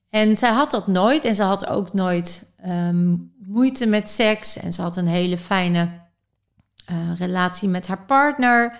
En 0.09 0.37
zij 0.37 0.51
had 0.51 0.71
dat 0.71 0.87
nooit 0.87 1.25
en 1.25 1.35
ze 1.35 1.43
had 1.43 1.67
ook 1.67 1.93
nooit 1.93 2.45
um, 2.65 3.33
moeite 3.45 3.85
met 3.85 4.09
seks. 4.09 4.57
En 4.57 4.73
ze 4.73 4.81
had 4.81 4.97
een 4.97 5.07
hele 5.07 5.37
fijne 5.37 5.89
relatie 7.17 7.69
met 7.69 7.87
haar 7.87 8.05
partner. 8.05 8.79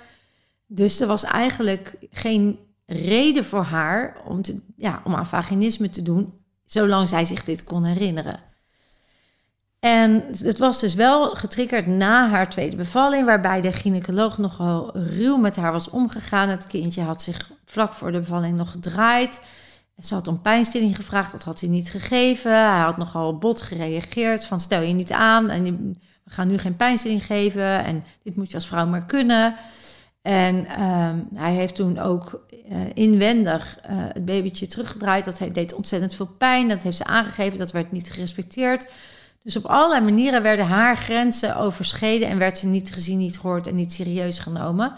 Dus 0.67 0.99
er 0.99 1.07
was 1.07 1.23
eigenlijk 1.23 1.97
geen 2.11 2.59
reden 2.91 3.45
voor 3.45 3.63
haar 3.63 4.15
om, 4.25 4.41
te, 4.41 4.61
ja, 4.75 5.01
om 5.03 5.15
aan 5.15 5.27
vaginisme 5.27 5.89
te 5.89 6.01
doen, 6.01 6.33
zolang 6.65 7.07
zij 7.07 7.25
zich 7.25 7.43
dit 7.43 7.63
kon 7.63 7.83
herinneren. 7.83 8.39
En 9.79 10.23
het 10.43 10.59
was 10.59 10.79
dus 10.79 10.93
wel 10.93 11.35
getriggerd 11.35 11.87
na 11.87 12.29
haar 12.29 12.49
tweede 12.49 12.75
bevalling, 12.75 13.25
waarbij 13.25 13.61
de 13.61 13.71
gynaecoloog 13.71 14.37
nogal 14.37 14.97
ruw 14.97 15.37
met 15.37 15.55
haar 15.55 15.71
was 15.71 15.89
omgegaan. 15.89 16.49
Het 16.49 16.67
kindje 16.67 17.01
had 17.01 17.21
zich 17.21 17.51
vlak 17.65 17.93
voor 17.93 18.11
de 18.11 18.19
bevalling 18.19 18.57
nog 18.57 18.71
gedraaid. 18.71 19.41
Ze 19.99 20.13
had 20.13 20.27
om 20.27 20.41
pijnstilling 20.41 20.95
gevraagd, 20.95 21.31
dat 21.31 21.43
had 21.43 21.59
hij 21.59 21.69
niet 21.69 21.89
gegeven. 21.89 22.51
Hij 22.51 22.79
had 22.79 22.97
nogal 22.97 23.37
bot 23.37 23.61
gereageerd 23.61 24.45
van 24.45 24.59
stel 24.59 24.81
je 24.81 24.93
niet 24.93 25.11
aan 25.11 25.49
en 25.49 25.63
we 26.23 26.31
gaan 26.31 26.47
nu 26.47 26.57
geen 26.57 26.75
pijnstilling 26.75 27.25
geven 27.25 27.83
en 27.83 28.03
dit 28.23 28.35
moet 28.35 28.49
je 28.49 28.55
als 28.55 28.67
vrouw 28.67 28.85
maar 28.85 29.05
kunnen. 29.05 29.55
En 30.21 30.65
ehm, 30.65 31.19
hij 31.33 31.53
heeft 31.53 31.75
toen 31.75 31.99
ook 31.99 32.45
uh, 32.71 32.77
inwendig 32.93 33.77
uh, 33.77 33.83
het 33.91 34.25
babytje 34.25 34.67
teruggedraaid. 34.67 35.25
Dat 35.25 35.41
deed 35.53 35.73
ontzettend 35.73 36.15
veel 36.15 36.29
pijn. 36.37 36.67
Dat 36.67 36.83
heeft 36.83 36.97
ze 36.97 37.03
aangegeven. 37.03 37.59
Dat 37.59 37.71
werd 37.71 37.91
niet 37.91 38.11
gerespecteerd. 38.11 38.85
Dus 39.43 39.55
op 39.55 39.65
allerlei 39.65 40.01
manieren 40.01 40.41
werden 40.41 40.65
haar 40.65 40.97
grenzen 40.97 41.55
overschreden 41.55 42.27
en 42.27 42.37
werd 42.37 42.57
ze 42.57 42.67
niet 42.67 42.93
gezien, 42.93 43.17
niet 43.17 43.39
gehoord 43.39 43.67
en 43.67 43.75
niet 43.75 43.93
serieus 43.93 44.39
genomen. 44.39 44.95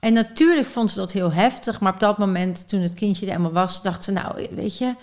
En 0.00 0.12
natuurlijk 0.12 0.66
vond 0.66 0.90
ze 0.90 0.96
dat 0.96 1.12
heel 1.12 1.32
heftig, 1.32 1.80
maar 1.80 1.92
op 1.92 2.00
dat 2.00 2.18
moment, 2.18 2.68
toen 2.68 2.80
het 2.80 2.94
kindje 2.94 3.26
er 3.26 3.30
helemaal 3.30 3.52
was, 3.52 3.82
dacht 3.82 4.04
ze: 4.04 4.12
Nou, 4.12 4.48
weet 4.50 4.78
je, 4.78 4.94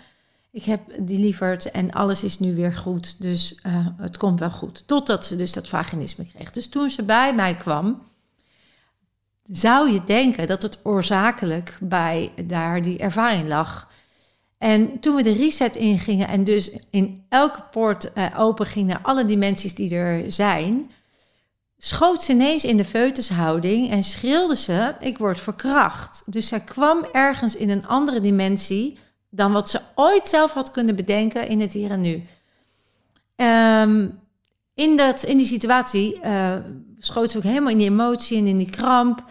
ik 0.51 0.63
heb 0.63 0.81
die 0.99 1.19
lieverd 1.19 1.71
en 1.71 1.91
alles 1.91 2.23
is 2.23 2.39
nu 2.39 2.55
weer 2.55 2.73
goed, 2.73 3.21
dus 3.21 3.59
uh, 3.65 3.87
het 3.97 4.17
komt 4.17 4.39
wel 4.39 4.51
goed. 4.51 4.83
Totdat 4.85 5.25
ze 5.25 5.35
dus 5.35 5.53
dat 5.53 5.69
vaginisme 5.69 6.25
kreeg. 6.25 6.51
Dus 6.51 6.69
toen 6.69 6.89
ze 6.89 7.03
bij 7.03 7.35
mij 7.35 7.55
kwam, 7.55 8.01
zou 9.51 9.91
je 9.91 10.03
denken 10.03 10.47
dat 10.47 10.61
het 10.61 10.77
oorzakelijk 10.83 11.77
bij 11.81 12.31
daar 12.45 12.81
die 12.81 12.97
ervaring 12.97 13.47
lag. 13.47 13.89
En 14.57 14.99
toen 14.99 15.15
we 15.15 15.23
de 15.23 15.33
reset 15.33 15.75
ingingen 15.75 16.27
en 16.27 16.43
dus 16.43 16.71
in 16.89 17.25
elke 17.29 17.63
poort 17.71 18.11
uh, 18.15 18.25
open 18.37 18.65
ging 18.65 18.87
naar 18.87 18.99
alle 19.01 19.25
dimensies 19.25 19.75
die 19.75 19.95
er 19.95 20.31
zijn, 20.31 20.91
schoot 21.77 22.23
ze 22.23 22.31
ineens 22.31 22.63
in 22.63 22.77
de 22.77 22.85
foetushouding 22.85 23.89
en 23.89 24.03
schreeuwde 24.03 24.55
ze: 24.55 24.95
Ik 24.99 25.17
word 25.17 25.39
verkracht. 25.39 26.23
Dus 26.25 26.47
zij 26.47 26.59
kwam 26.59 27.05
ergens 27.11 27.55
in 27.55 27.69
een 27.69 27.87
andere 27.87 28.19
dimensie 28.19 28.97
dan 29.29 29.51
wat 29.51 29.69
ze 29.69 29.79
ooit 29.95 30.27
zelf 30.27 30.53
had 30.53 30.71
kunnen 30.71 30.95
bedenken 30.95 31.47
in 31.47 31.61
het 31.61 31.73
hier 31.73 31.91
en 31.91 32.01
nu. 32.01 32.23
Um, 33.35 34.19
in, 34.73 34.97
dat, 34.97 35.23
in 35.23 35.37
die 35.37 35.45
situatie 35.45 36.19
uh, 36.25 36.55
schoot 36.99 37.31
ze 37.31 37.37
ook 37.37 37.43
helemaal 37.43 37.71
in 37.71 37.77
die 37.77 37.89
emotie 37.89 38.37
en 38.37 38.47
in 38.47 38.57
die 38.57 38.69
kramp. 38.69 39.23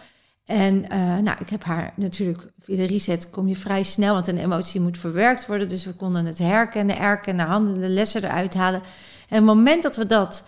En 0.51 0.85
uh, 0.93 1.17
nou, 1.17 1.37
ik 1.39 1.49
heb 1.49 1.63
haar 1.63 1.93
natuurlijk 1.95 2.51
via 2.59 2.75
de 2.75 2.85
reset 2.85 3.29
kom 3.29 3.47
je 3.47 3.55
vrij 3.55 3.83
snel, 3.83 4.13
want 4.13 4.27
een 4.27 4.37
emotie 4.37 4.81
moet 4.81 4.97
verwerkt 4.97 5.45
worden. 5.45 5.67
Dus 5.67 5.85
we 5.85 5.93
konden 5.93 6.25
het 6.25 6.37
herkennen, 6.37 6.97
erkennen, 6.97 7.45
handen, 7.45 7.81
de 7.81 7.87
lessen 7.87 8.23
eruit 8.23 8.53
halen. 8.53 8.81
En 9.29 9.35
het 9.35 9.43
moment 9.43 9.83
dat 9.83 9.95
we 9.95 10.05
dat 10.05 10.43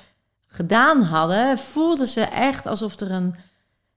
gedaan 0.48 1.02
hadden, 1.02 1.58
voelde 1.58 2.08
ze 2.08 2.22
echt 2.22 2.66
alsof 2.66 3.00
er 3.00 3.12
een, 3.12 3.36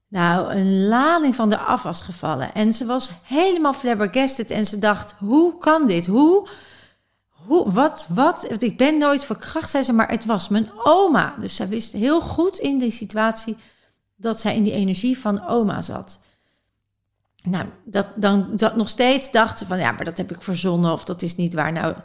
nou, 0.07 0.53
een 0.53 0.87
lading 0.87 1.35
van 1.35 1.49
de 1.49 1.57
af 1.57 1.83
was 1.83 2.01
gevallen. 2.01 2.53
En 2.53 2.73
ze 2.73 2.85
was 2.85 3.09
helemaal 3.23 3.73
flabbergasted 3.73 4.51
en 4.51 4.65
ze 4.65 4.79
dacht, 4.79 5.13
hoe 5.19 5.57
kan 5.57 5.87
dit? 5.87 6.05
Hoe, 6.05 6.47
hoe 7.29 7.71
wat, 7.71 8.07
wat? 8.09 8.61
Ik 8.61 8.77
ben 8.77 8.97
nooit 8.97 9.25
verkracht, 9.25 9.69
zei 9.69 9.83
ze, 9.83 9.93
maar 9.93 10.09
het 10.09 10.25
was 10.25 10.49
mijn 10.49 10.69
oma. 10.83 11.35
Dus 11.39 11.55
zij 11.55 11.67
wist 11.67 11.91
heel 11.91 12.21
goed 12.21 12.57
in 12.57 12.77
die 12.79 12.91
situatie 12.91 13.57
dat 14.17 14.39
zij 14.39 14.55
in 14.55 14.63
die 14.63 14.73
energie 14.73 15.17
van 15.17 15.47
oma 15.47 15.81
zat. 15.81 16.19
Nou, 17.43 17.65
dat, 17.83 18.07
dan 18.15 18.55
dat 18.55 18.75
nog 18.75 18.89
steeds 18.89 19.31
dacht 19.31 19.57
ze 19.57 19.65
van 19.65 19.79
ja, 19.79 19.91
maar 19.91 20.05
dat 20.05 20.17
heb 20.17 20.31
ik 20.31 20.41
verzonnen 20.41 20.91
of 20.91 21.05
dat 21.05 21.21
is 21.21 21.35
niet 21.35 21.53
waar. 21.53 21.71
Nou, 21.71 21.95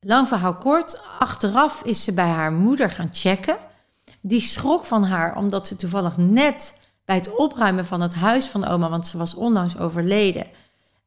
lang 0.00 0.28
verhaal 0.28 0.54
kort. 0.54 1.00
Achteraf 1.18 1.82
is 1.82 2.04
ze 2.04 2.12
bij 2.12 2.28
haar 2.28 2.52
moeder 2.52 2.90
gaan 2.90 3.08
checken. 3.12 3.56
Die 4.20 4.40
schrok 4.40 4.84
van 4.84 5.04
haar 5.04 5.36
omdat 5.36 5.66
ze 5.66 5.76
toevallig 5.76 6.16
net 6.16 6.78
bij 7.04 7.16
het 7.16 7.36
opruimen 7.36 7.86
van 7.86 8.00
het 8.00 8.14
huis 8.14 8.46
van 8.46 8.66
oma, 8.66 8.88
want 8.90 9.06
ze 9.06 9.18
was 9.18 9.34
onlangs 9.34 9.78
overleden, 9.78 10.46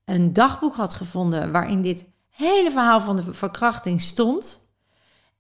een 0.06 0.34
dagboek 0.34 0.76
had 0.76 0.94
gevonden 0.94 1.52
waarin 1.52 1.82
dit 1.82 2.06
hele 2.30 2.72
verhaal 2.72 3.02
van 3.02 3.16
de 3.16 3.34
verkrachting 3.34 4.02
stond. 4.02 4.60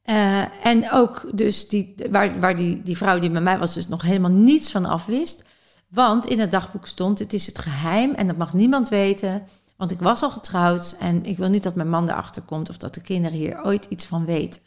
Uh, 0.05 0.65
en 0.65 0.91
ook 0.91 1.29
dus 1.33 1.67
die, 1.69 1.95
waar, 2.11 2.39
waar 2.39 2.57
die, 2.57 2.83
die 2.83 2.97
vrouw 2.97 3.19
die 3.19 3.31
bij 3.31 3.41
mij 3.41 3.57
was 3.57 3.73
dus 3.73 3.87
nog 3.87 4.01
helemaal 4.01 4.31
niets 4.31 4.71
van 4.71 4.85
afwist. 4.85 5.45
Want 5.87 6.25
in 6.25 6.39
het 6.39 6.51
dagboek 6.51 6.87
stond, 6.87 7.19
het 7.19 7.33
is 7.33 7.45
het 7.45 7.59
geheim 7.59 8.13
en 8.13 8.27
dat 8.27 8.37
mag 8.37 8.53
niemand 8.53 8.89
weten. 8.89 9.47
Want 9.77 9.91
ik 9.91 9.99
was 9.99 10.21
al 10.21 10.29
getrouwd 10.29 10.95
en 10.99 11.25
ik 11.25 11.37
wil 11.37 11.49
niet 11.49 11.63
dat 11.63 11.75
mijn 11.75 11.89
man 11.89 12.09
erachter 12.09 12.41
komt 12.41 12.69
of 12.69 12.77
dat 12.77 12.93
de 12.93 13.01
kinderen 13.01 13.37
hier 13.37 13.63
ooit 13.63 13.85
iets 13.89 14.05
van 14.05 14.25
weten. 14.25 14.61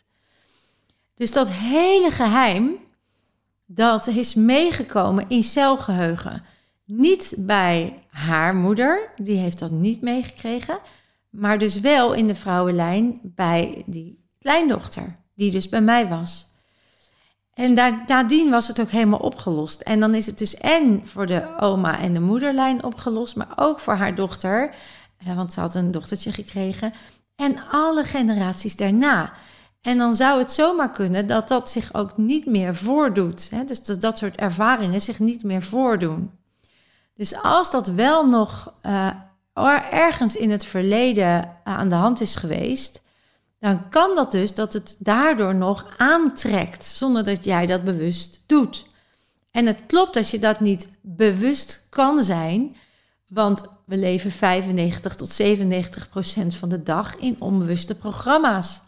Dus 1.15 1.33
dat 1.33 1.51
hele 1.51 2.11
geheim, 2.11 2.77
dat 3.67 4.07
is 4.07 4.35
meegekomen 4.35 5.29
in 5.29 5.43
celgeheugen. 5.43 6.43
Niet 6.85 7.35
bij 7.39 8.03
haar 8.09 8.55
moeder, 8.55 9.11
die 9.17 9.37
heeft 9.37 9.59
dat 9.59 9.71
niet 9.71 10.01
meegekregen. 10.01 10.79
Maar 11.31 11.59
dus 11.59 11.81
wel 11.81 12.13
in 12.13 12.27
de 12.27 12.35
vrouwenlijn 12.35 13.21
bij 13.23 13.83
die 13.87 14.25
kleindochter 14.39 15.17
die 15.37 15.51
dus 15.51 15.69
bij 15.69 15.81
mij 15.81 16.09
was. 16.09 16.47
En 17.55 17.75
daar, 17.75 18.03
nadien 18.07 18.51
was 18.51 18.69
het 18.69 18.81
ook 18.81 18.91
helemaal 18.91 19.19
opgelost. 19.19 19.81
En 19.81 20.01
dan 20.01 20.15
is 20.15 20.27
het 20.27 20.39
dus 20.39 20.57
en 20.57 21.07
voor 21.07 21.27
de 21.27 21.59
oma 21.61 21.99
en 21.99 22.15
de 22.15 22.21
moederlijn 22.21 22.85
opgelost, 22.85 23.37
maar 23.37 23.53
ook 23.57 23.81
voor 23.81 23.95
haar 23.95 24.15
dochter, 24.15 24.75
eh, 25.19 25.37
want 25.37 25.53
ze 25.53 25.61
had 25.61 25.75
een 25.75 25.91
dochtertje 25.91 26.33
gekregen, 26.33 26.93
en 27.37 27.69
alle 27.71 28.05
generaties 28.05 28.77
daarna. 28.77 29.33
En 29.81 29.99
dan 29.99 30.17
zou 30.17 30.39
het 30.39 30.53
zomaar 30.53 30.91
kunnen 30.91 31.27
dat 31.27 31.49
dat 31.49 31.71
zich 31.71 31.95
ook 31.95 32.17
niet 32.17 32.47
meer 32.47 32.77
voordoet. 32.77 33.51
Hè? 33.51 33.65
Dus 33.65 33.85
dat 33.85 34.01
dat 34.01 34.19
soort 34.19 34.37
ervaringen 34.37 35.01
zich 35.01 35.19
niet 35.19 35.43
meer 35.45 35.63
voordoen. 35.63 36.31
Dus 37.15 37.43
als 37.43 37.71
dat 37.71 37.87
wel 37.87 38.29
nog 38.29 38.73
uh, 38.83 39.11
ergens 39.91 40.37
in 40.37 40.51
het 40.51 40.65
verleden 40.65 41.57
aan 41.65 41.89
de 41.89 41.95
hand 41.95 42.21
is 42.21 42.37
geweest, 42.37 43.03
dan 43.67 43.89
kan 43.89 44.15
dat 44.15 44.31
dus 44.31 44.55
dat 44.55 44.73
het 44.73 44.97
daardoor 44.99 45.55
nog 45.55 45.87
aantrekt 45.97 46.85
zonder 46.85 47.25
dat 47.25 47.45
jij 47.45 47.67
dat 47.67 47.85
bewust 47.85 48.43
doet. 48.47 48.87
En 49.51 49.67
het 49.67 49.79
klopt 49.87 50.15
dat 50.15 50.31
je 50.31 50.39
dat 50.39 50.61
niet 50.61 50.89
bewust 51.01 51.87
kan 51.91 52.21
zijn, 52.21 52.77
want 53.29 53.65
we 53.85 53.97
leven 53.97 54.31
95 54.31 55.15
tot 55.15 55.31
97 55.31 56.09
procent 56.09 56.55
van 56.55 56.69
de 56.69 56.83
dag 56.83 57.17
in 57.17 57.37
onbewuste 57.39 57.95
programma's. 57.95 58.81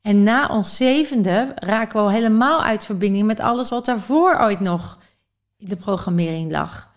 En 0.00 0.22
na 0.22 0.48
ons 0.48 0.76
zevende 0.76 1.52
raken 1.54 1.96
we 1.96 2.02
al 2.02 2.10
helemaal 2.10 2.62
uit 2.62 2.84
verbinding 2.84 3.26
met 3.26 3.40
alles 3.40 3.68
wat 3.68 3.84
daarvoor 3.84 4.38
ooit 4.40 4.60
nog 4.60 4.98
in 5.56 5.68
de 5.68 5.76
programmering 5.76 6.50
lag. 6.50 6.92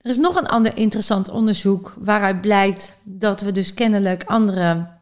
Er 0.00 0.10
is 0.10 0.16
nog 0.16 0.36
een 0.36 0.48
ander 0.48 0.76
interessant 0.76 1.28
onderzoek 1.28 1.94
waaruit 1.98 2.40
blijkt 2.40 2.92
dat 3.02 3.40
we 3.40 3.52
dus 3.52 3.74
kennelijk 3.74 4.24
andere 4.24 4.94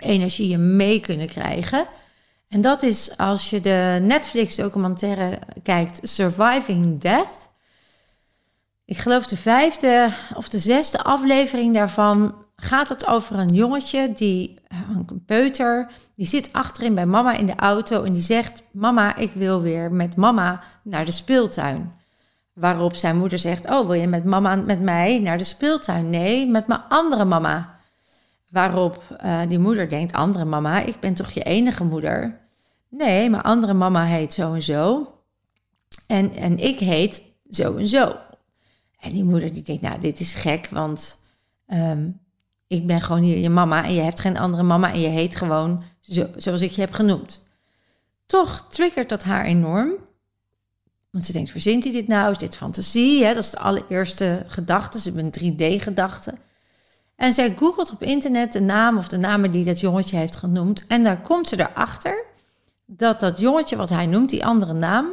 energieën 0.00 0.76
mee 0.76 1.00
kunnen 1.00 1.28
krijgen. 1.28 1.86
En 2.48 2.60
dat 2.60 2.82
is 2.82 3.16
als 3.16 3.50
je 3.50 3.60
de 3.60 3.98
Netflix-documentaire 4.02 5.38
kijkt, 5.62 6.00
Surviving 6.02 7.00
Death. 7.00 7.50
Ik 8.84 8.98
geloof 8.98 9.26
de 9.26 9.36
vijfde 9.36 10.12
of 10.34 10.48
de 10.48 10.58
zesde 10.58 11.02
aflevering 11.02 11.74
daarvan 11.74 12.34
gaat 12.56 12.88
het 12.88 13.06
over 13.06 13.38
een 13.38 13.54
jongetje, 13.54 14.12
die, 14.12 14.58
een 14.68 15.24
peuter, 15.26 15.90
die 16.16 16.26
zit 16.26 16.52
achterin 16.52 16.94
bij 16.94 17.06
mama 17.06 17.36
in 17.36 17.46
de 17.46 17.56
auto 17.56 18.02
en 18.02 18.12
die 18.12 18.22
zegt: 18.22 18.62
Mama, 18.72 19.16
ik 19.16 19.32
wil 19.32 19.60
weer 19.60 19.92
met 19.92 20.16
mama 20.16 20.62
naar 20.82 21.04
de 21.04 21.10
speeltuin. 21.10 21.92
Waarop 22.52 22.94
zijn 22.94 23.18
moeder 23.18 23.38
zegt: 23.38 23.70
Oh, 23.70 23.86
wil 23.86 24.00
je 24.00 24.06
met 24.06 24.24
mama 24.24 24.54
met 24.54 24.80
mij 24.80 25.18
naar 25.18 25.38
de 25.38 25.44
speeltuin? 25.44 26.10
Nee, 26.10 26.46
met 26.46 26.66
mijn 26.66 26.82
andere 26.88 27.24
mama. 27.24 27.71
Waarop 28.52 29.18
uh, 29.24 29.40
die 29.48 29.58
moeder 29.58 29.88
denkt, 29.88 30.12
andere 30.12 30.44
mama, 30.44 30.80
ik 30.80 31.00
ben 31.00 31.14
toch 31.14 31.30
je 31.30 31.42
enige 31.42 31.84
moeder? 31.84 32.40
Nee, 32.88 33.30
mijn 33.30 33.42
andere 33.42 33.74
mama 33.74 34.04
heet 34.04 34.32
zo 34.32 34.54
en 34.54 34.62
zo. 34.62 35.12
En, 36.06 36.32
en 36.32 36.58
ik 36.58 36.78
heet 36.78 37.22
zo 37.50 37.76
en 37.76 37.88
zo. 37.88 38.16
En 39.00 39.12
die 39.12 39.24
moeder 39.24 39.52
die 39.52 39.62
denkt, 39.62 39.82
nou, 39.82 40.00
dit 40.00 40.20
is 40.20 40.34
gek, 40.34 40.68
want 40.68 41.18
um, 41.66 42.20
ik 42.66 42.86
ben 42.86 43.00
gewoon 43.00 43.22
hier 43.22 43.38
je 43.38 43.50
mama 43.50 43.84
en 43.84 43.94
je 43.94 44.00
hebt 44.00 44.20
geen 44.20 44.38
andere 44.38 44.62
mama 44.62 44.92
en 44.92 45.00
je 45.00 45.08
heet 45.08 45.36
gewoon 45.36 45.82
zo, 46.00 46.26
zoals 46.36 46.60
ik 46.60 46.70
je 46.70 46.80
heb 46.80 46.92
genoemd. 46.92 47.46
Toch 48.26 48.66
triggert 48.70 49.08
dat 49.08 49.22
haar 49.22 49.44
enorm. 49.44 49.92
Want 51.10 51.26
ze 51.26 51.32
denkt, 51.32 51.50
verzint 51.50 51.84
hij 51.84 51.92
dit 51.92 52.08
nou? 52.08 52.30
Is 52.30 52.38
dit 52.38 52.56
fantasie? 52.56 53.24
Hè? 53.24 53.34
Dat 53.34 53.44
is 53.44 53.50
de 53.50 53.58
allereerste 53.58 54.44
gedachte. 54.46 54.98
Ze 54.98 55.10
hebben 55.12 55.30
een 55.32 55.54
3D-gedachte. 55.54 56.34
En 57.16 57.32
zij 57.32 57.54
googelt 57.56 57.90
op 57.90 58.02
internet 58.02 58.52
de 58.52 58.60
naam 58.60 58.96
of 58.96 59.08
de 59.08 59.16
namen 59.16 59.50
die 59.50 59.64
dat 59.64 59.80
jongetje 59.80 60.16
heeft 60.16 60.36
genoemd. 60.36 60.86
En 60.86 61.02
daar 61.02 61.20
komt 61.20 61.48
ze 61.48 61.60
erachter 61.60 62.24
dat 62.86 63.20
dat 63.20 63.38
jongetje 63.38 63.76
wat 63.76 63.88
hij 63.88 64.06
noemt, 64.06 64.30
die 64.30 64.44
andere 64.44 64.72
naam, 64.72 65.06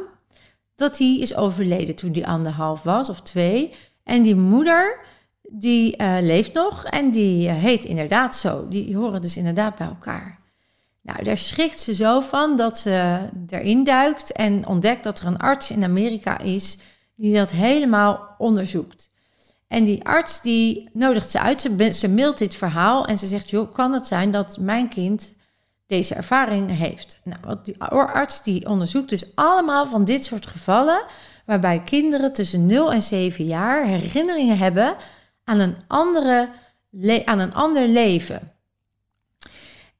dat 0.74 0.96
die 0.96 1.20
is 1.20 1.36
overleden 1.36 1.94
toen 1.94 2.12
die 2.12 2.26
anderhalf 2.26 2.82
was 2.82 3.08
of 3.08 3.20
twee. 3.20 3.74
En 4.04 4.22
die 4.22 4.36
moeder, 4.36 4.98
die 5.42 6.02
uh, 6.02 6.16
leeft 6.20 6.52
nog 6.52 6.84
en 6.84 7.10
die 7.10 7.48
uh, 7.48 7.54
heet 7.54 7.84
inderdaad 7.84 8.36
zo. 8.36 8.68
Die 8.68 8.96
horen 8.96 9.22
dus 9.22 9.36
inderdaad 9.36 9.76
bij 9.76 9.86
elkaar. 9.86 10.38
Nou, 11.02 11.24
daar 11.24 11.36
schrikt 11.36 11.80
ze 11.80 11.94
zo 11.94 12.20
van 12.20 12.56
dat 12.56 12.78
ze 12.78 13.18
erin 13.46 13.84
duikt 13.84 14.32
en 14.32 14.66
ontdekt 14.66 15.04
dat 15.04 15.20
er 15.20 15.26
een 15.26 15.38
arts 15.38 15.70
in 15.70 15.84
Amerika 15.84 16.38
is 16.38 16.78
die 17.14 17.34
dat 17.34 17.50
helemaal 17.50 18.34
onderzoekt. 18.38 19.09
En 19.70 19.84
die 19.84 20.04
arts 20.04 20.42
die 20.42 20.88
nodigt 20.92 21.30
ze 21.30 21.40
uit, 21.40 21.60
ze, 21.94 22.08
mailt 22.08 22.38
dit 22.38 22.54
verhaal 22.54 23.06
en 23.06 23.18
ze 23.18 23.26
zegt, 23.26 23.50
joh, 23.50 23.72
kan 23.72 23.92
het 23.92 24.06
zijn 24.06 24.30
dat 24.30 24.58
mijn 24.58 24.88
kind 24.88 25.34
deze 25.86 26.14
ervaring 26.14 26.70
heeft? 26.70 27.20
Nou, 27.24 27.40
wat 27.44 27.64
die 27.64 27.80
arts 27.80 28.42
die 28.42 28.68
onderzoekt 28.68 29.08
dus 29.08 29.36
allemaal 29.36 29.86
van 29.86 30.04
dit 30.04 30.24
soort 30.24 30.46
gevallen 30.46 31.04
waarbij 31.46 31.82
kinderen 31.82 32.32
tussen 32.32 32.66
0 32.66 32.92
en 32.92 33.02
7 33.02 33.44
jaar 33.44 33.84
herinneringen 33.84 34.58
hebben 34.58 34.96
aan 35.44 35.58
een, 35.58 35.76
andere 35.86 36.48
aan 37.24 37.38
een 37.38 37.54
ander 37.54 37.88
leven. 37.88 38.52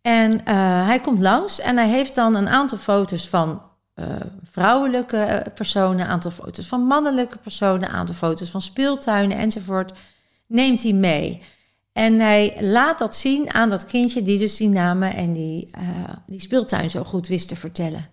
En 0.03 0.33
uh, 0.33 0.87
hij 0.87 1.01
komt 1.01 1.21
langs 1.21 1.61
en 1.61 1.77
hij 1.77 1.89
heeft 1.89 2.15
dan 2.15 2.35
een 2.35 2.49
aantal 2.49 2.79
foto's 2.79 3.29
van 3.29 3.63
uh, 4.01 4.07
vrouwelijke 4.51 5.47
personen, 5.55 6.01
een 6.01 6.07
aantal 6.07 6.31
foto's 6.31 6.67
van 6.67 6.81
mannelijke 6.81 7.39
personen, 7.39 7.89
aantal 7.89 8.15
foto's 8.15 8.51
van 8.51 8.61
speeltuinen 8.61 9.39
enzovoort. 9.39 9.93
Neemt 10.47 10.83
hij 10.83 10.93
mee. 10.93 11.43
En 11.93 12.21
hij 12.21 12.57
laat 12.61 12.99
dat 12.99 13.17
zien 13.17 13.53
aan 13.53 13.71
dat 13.71 13.87
kindje 13.87 14.23
die 14.23 14.39
dus 14.39 14.57
die 14.57 14.69
namen 14.69 15.15
en 15.15 15.33
die, 15.33 15.71
uh, 15.79 16.15
die 16.27 16.41
speeltuin 16.41 16.91
zo 16.91 17.05
goed 17.05 17.29
wist 17.29 17.49
te 17.49 17.57
vertellen. 17.57 18.09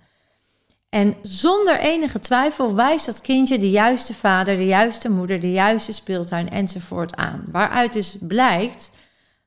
En 0.89 1.15
zonder 1.21 1.79
enige 1.79 2.19
twijfel 2.19 2.75
wijst 2.75 3.05
dat 3.05 3.21
kindje 3.21 3.57
de 3.57 3.69
juiste 3.69 4.13
vader, 4.13 4.57
de 4.57 4.65
juiste 4.65 5.09
moeder, 5.09 5.39
de 5.39 5.51
juiste 5.51 5.91
speeltuin 5.91 6.49
enzovoort 6.49 7.15
aan. 7.15 7.43
Waaruit 7.51 7.93
dus 7.93 8.17
blijkt 8.21 8.91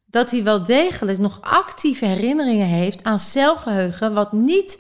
dat 0.07 0.31
hij 0.31 0.43
wel 0.43 0.65
degelijk 0.65 1.19
nog 1.19 1.41
actieve 1.41 2.05
herinneringen 2.05 2.67
heeft 2.67 3.05
aan 3.05 3.19
celgeheugen, 3.19 4.15
wat 4.15 4.33
niet 4.33 4.79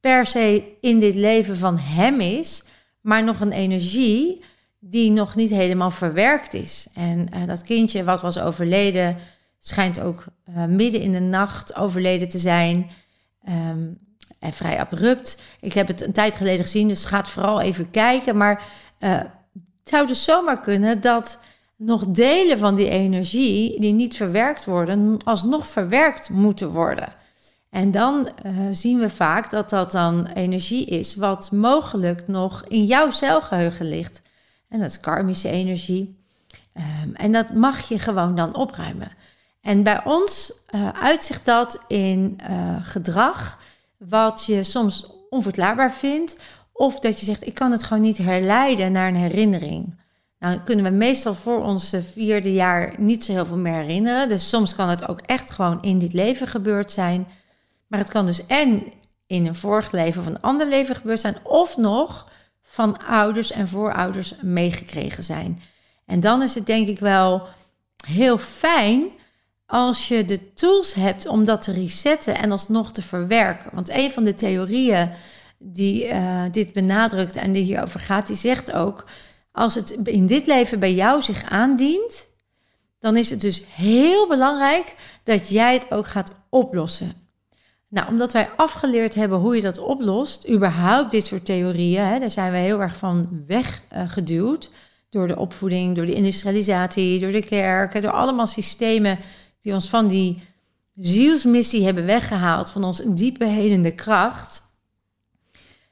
per 0.00 0.26
se 0.26 0.76
in 0.80 1.00
dit 1.00 1.14
leven 1.14 1.56
van 1.56 1.78
hem 1.78 2.20
is, 2.20 2.64
maar 3.00 3.24
nog 3.24 3.40
een 3.40 3.52
energie 3.52 4.42
die 4.78 5.10
nog 5.10 5.34
niet 5.34 5.50
helemaal 5.50 5.90
verwerkt 5.90 6.54
is. 6.54 6.86
En 6.94 7.28
uh, 7.34 7.46
dat 7.46 7.62
kindje 7.62 8.04
wat 8.04 8.20
was 8.20 8.38
overleden, 8.38 9.16
schijnt 9.58 10.00
ook 10.00 10.24
uh, 10.48 10.64
midden 10.64 11.00
in 11.00 11.12
de 11.12 11.20
nacht 11.20 11.76
overleden 11.76 12.28
te 12.28 12.38
zijn. 12.38 12.90
Um, 13.48 13.98
en 14.40 14.52
vrij 14.52 14.78
abrupt. 14.78 15.42
Ik 15.60 15.72
heb 15.72 15.86
het 15.86 16.00
een 16.02 16.12
tijd 16.12 16.36
geleden 16.36 16.64
gezien, 16.64 16.88
dus 16.88 17.04
gaat 17.04 17.28
vooral 17.28 17.60
even 17.60 17.90
kijken. 17.90 18.36
Maar 18.36 18.62
uh, 19.00 19.10
het 19.10 19.28
zou 19.84 20.06
dus 20.06 20.24
zomaar 20.24 20.60
kunnen 20.60 21.00
dat 21.00 21.40
nog 21.76 22.06
delen 22.06 22.58
van 22.58 22.74
die 22.74 22.88
energie 22.88 23.80
die 23.80 23.92
niet 23.92 24.16
verwerkt 24.16 24.64
worden, 24.64 25.18
alsnog 25.24 25.66
verwerkt 25.66 26.30
moeten 26.30 26.70
worden. 26.70 27.14
En 27.70 27.90
dan 27.90 28.28
uh, 28.46 28.52
zien 28.70 28.98
we 28.98 29.10
vaak 29.10 29.50
dat 29.50 29.70
dat 29.70 29.92
dan 29.92 30.26
energie 30.26 30.86
is 30.86 31.14
wat 31.14 31.50
mogelijk 31.50 32.28
nog 32.28 32.64
in 32.68 32.84
jouw 32.84 33.10
celgeheugen 33.10 33.88
ligt. 33.88 34.20
En 34.68 34.80
dat 34.80 34.90
is 34.90 35.00
karmische 35.00 35.48
energie. 35.48 36.18
Um, 37.04 37.14
en 37.14 37.32
dat 37.32 37.54
mag 37.54 37.88
je 37.88 37.98
gewoon 37.98 38.34
dan 38.34 38.54
opruimen. 38.54 39.12
En 39.60 39.82
bij 39.82 40.04
ons 40.04 40.52
uh, 40.74 40.88
uitzicht 40.88 41.44
dat 41.44 41.84
in 41.88 42.38
uh, 42.50 42.76
gedrag 42.82 43.58
wat 43.96 44.44
je 44.46 44.62
soms 44.62 45.06
onverklaarbaar 45.28 45.92
vindt. 45.92 46.36
Of 46.72 46.98
dat 46.98 47.20
je 47.20 47.26
zegt, 47.26 47.46
ik 47.46 47.54
kan 47.54 47.70
het 47.72 47.82
gewoon 47.82 48.02
niet 48.02 48.18
herleiden 48.18 48.92
naar 48.92 49.08
een 49.08 49.16
herinnering. 49.16 49.98
Nou 50.38 50.58
kunnen 50.58 50.84
we 50.84 50.90
meestal 50.90 51.34
voor 51.34 51.64
ons 51.64 51.92
vierde 52.12 52.52
jaar 52.52 52.94
niet 52.96 53.24
zo 53.24 53.32
heel 53.32 53.46
veel 53.46 53.56
meer 53.56 53.74
herinneren. 53.74 54.28
Dus 54.28 54.48
soms 54.48 54.74
kan 54.74 54.88
het 54.88 55.08
ook 55.08 55.20
echt 55.20 55.50
gewoon 55.50 55.82
in 55.82 55.98
dit 55.98 56.12
leven 56.12 56.46
gebeurd 56.46 56.92
zijn. 56.92 57.26
Maar 57.90 57.98
het 57.98 58.08
kan 58.08 58.26
dus 58.26 58.46
en 58.46 58.92
in 59.26 59.46
een 59.46 59.56
vorig 59.56 59.92
leven 59.92 60.20
of 60.20 60.26
een 60.26 60.40
ander 60.40 60.68
leven 60.68 60.94
gebeurd 60.94 61.20
zijn. 61.20 61.36
Of 61.42 61.76
nog 61.76 62.30
van 62.62 62.98
ouders 63.06 63.50
en 63.50 63.68
voorouders 63.68 64.34
meegekregen 64.42 65.22
zijn. 65.22 65.62
En 66.06 66.20
dan 66.20 66.42
is 66.42 66.54
het 66.54 66.66
denk 66.66 66.88
ik 66.88 66.98
wel 66.98 67.48
heel 68.06 68.38
fijn 68.38 69.04
als 69.66 70.08
je 70.08 70.24
de 70.24 70.52
tools 70.52 70.94
hebt 70.94 71.26
om 71.26 71.44
dat 71.44 71.62
te 71.62 71.72
resetten 71.72 72.36
en 72.36 72.50
alsnog 72.50 72.92
te 72.92 73.02
verwerken. 73.02 73.70
Want 73.74 73.90
een 73.90 74.10
van 74.10 74.24
de 74.24 74.34
theorieën 74.34 75.10
die 75.58 76.08
uh, 76.08 76.42
dit 76.52 76.72
benadrukt 76.72 77.36
en 77.36 77.52
die 77.52 77.64
hierover 77.64 78.00
gaat, 78.00 78.26
die 78.26 78.36
zegt 78.36 78.72
ook: 78.72 79.04
als 79.52 79.74
het 79.74 79.90
in 79.90 80.26
dit 80.26 80.46
leven 80.46 80.78
bij 80.78 80.94
jou 80.94 81.22
zich 81.22 81.44
aandient, 81.44 82.26
dan 82.98 83.16
is 83.16 83.30
het 83.30 83.40
dus 83.40 83.62
heel 83.74 84.28
belangrijk 84.28 84.94
dat 85.24 85.48
jij 85.48 85.72
het 85.72 85.90
ook 85.90 86.06
gaat 86.06 86.32
oplossen. 86.48 87.19
Nou, 87.90 88.08
omdat 88.08 88.32
wij 88.32 88.50
afgeleerd 88.56 89.14
hebben 89.14 89.38
hoe 89.38 89.56
je 89.56 89.62
dat 89.62 89.78
oplost, 89.78 90.48
überhaupt 90.48 91.10
dit 91.10 91.26
soort 91.26 91.44
theorieën, 91.44 92.04
hè, 92.04 92.18
daar 92.18 92.30
zijn 92.30 92.52
we 92.52 92.58
heel 92.58 92.80
erg 92.80 92.96
van 92.96 93.44
weggeduwd. 93.46 94.70
Door 95.08 95.26
de 95.26 95.36
opvoeding, 95.36 95.96
door 95.96 96.06
de 96.06 96.14
industrialisatie, 96.14 97.20
door 97.20 97.30
de 97.30 97.44
kerk, 97.44 98.02
door 98.02 98.10
allemaal 98.10 98.46
systemen 98.46 99.18
die 99.60 99.72
ons 99.72 99.88
van 99.88 100.08
die 100.08 100.42
zielsmissie 100.96 101.84
hebben 101.84 102.04
weggehaald, 102.04 102.70
van 102.70 102.84
ons 102.84 103.02
diepe 103.06 103.44
helende 103.44 103.94
kracht. 103.94 104.62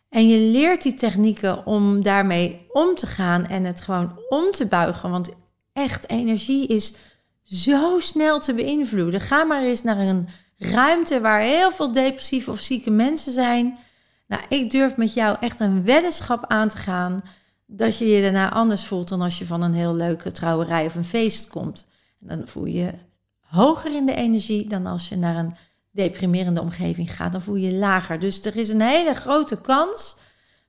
En 0.09 0.29
je 0.29 0.39
leert 0.39 0.83
die 0.83 0.95
technieken 0.95 1.67
om 1.67 2.03
daarmee 2.03 2.67
om 2.73 2.95
te 2.95 3.07
gaan 3.07 3.47
en 3.47 3.65
het 3.65 3.81
gewoon 3.81 4.21
om 4.29 4.51
te 4.51 4.67
buigen. 4.67 5.11
Want 5.11 5.29
echt, 5.73 6.09
energie 6.09 6.67
is 6.67 6.95
zo 7.43 7.99
snel 7.99 8.41
te 8.41 8.55
beïnvloeden. 8.55 9.21
Ga 9.21 9.45
maar 9.45 9.63
eens 9.63 9.83
naar 9.83 9.99
een 9.99 10.29
ruimte 10.59 11.21
waar 11.21 11.41
heel 11.41 11.71
veel 11.71 11.93
depressieve 11.93 12.51
of 12.51 12.61
zieke 12.61 12.91
mensen 12.91 13.33
zijn. 13.33 13.79
Nou, 14.27 14.43
ik 14.49 14.71
durf 14.71 14.97
met 14.97 15.15
jou 15.15 15.37
echt 15.41 15.61
een 15.61 15.85
weddenschap 15.85 16.45
aan 16.47 16.69
te 16.69 16.77
gaan 16.77 17.21
dat 17.67 17.99
je 17.99 18.07
je 18.07 18.23
daarna 18.23 18.53
anders 18.53 18.87
voelt 18.87 19.09
dan 19.09 19.21
als 19.21 19.39
je 19.39 19.47
van 19.47 19.63
een 19.63 19.75
heel 19.75 19.95
leuke 19.95 20.33
trouwerij 20.33 20.87
of 20.87 20.95
een 20.95 21.05
feest 21.05 21.49
komt. 21.49 21.87
Dan 22.19 22.49
voel 22.49 22.65
je 22.65 22.93
hoger 23.41 23.95
in 23.95 24.07
de 24.07 24.15
energie 24.15 24.69
dan 24.69 24.87
als 24.87 25.09
je 25.09 25.17
naar 25.17 25.37
een 25.37 25.55
deprimerende 25.91 26.61
omgeving 26.61 27.15
gaat. 27.15 27.33
Dan 27.33 27.43
voel 27.43 27.55
je 27.55 27.71
je 27.71 27.77
lager. 27.77 28.19
Dus 28.19 28.45
er 28.45 28.57
is 28.57 28.69
een 28.69 28.81
hele 28.81 29.15
grote 29.15 29.61
kans 29.61 30.17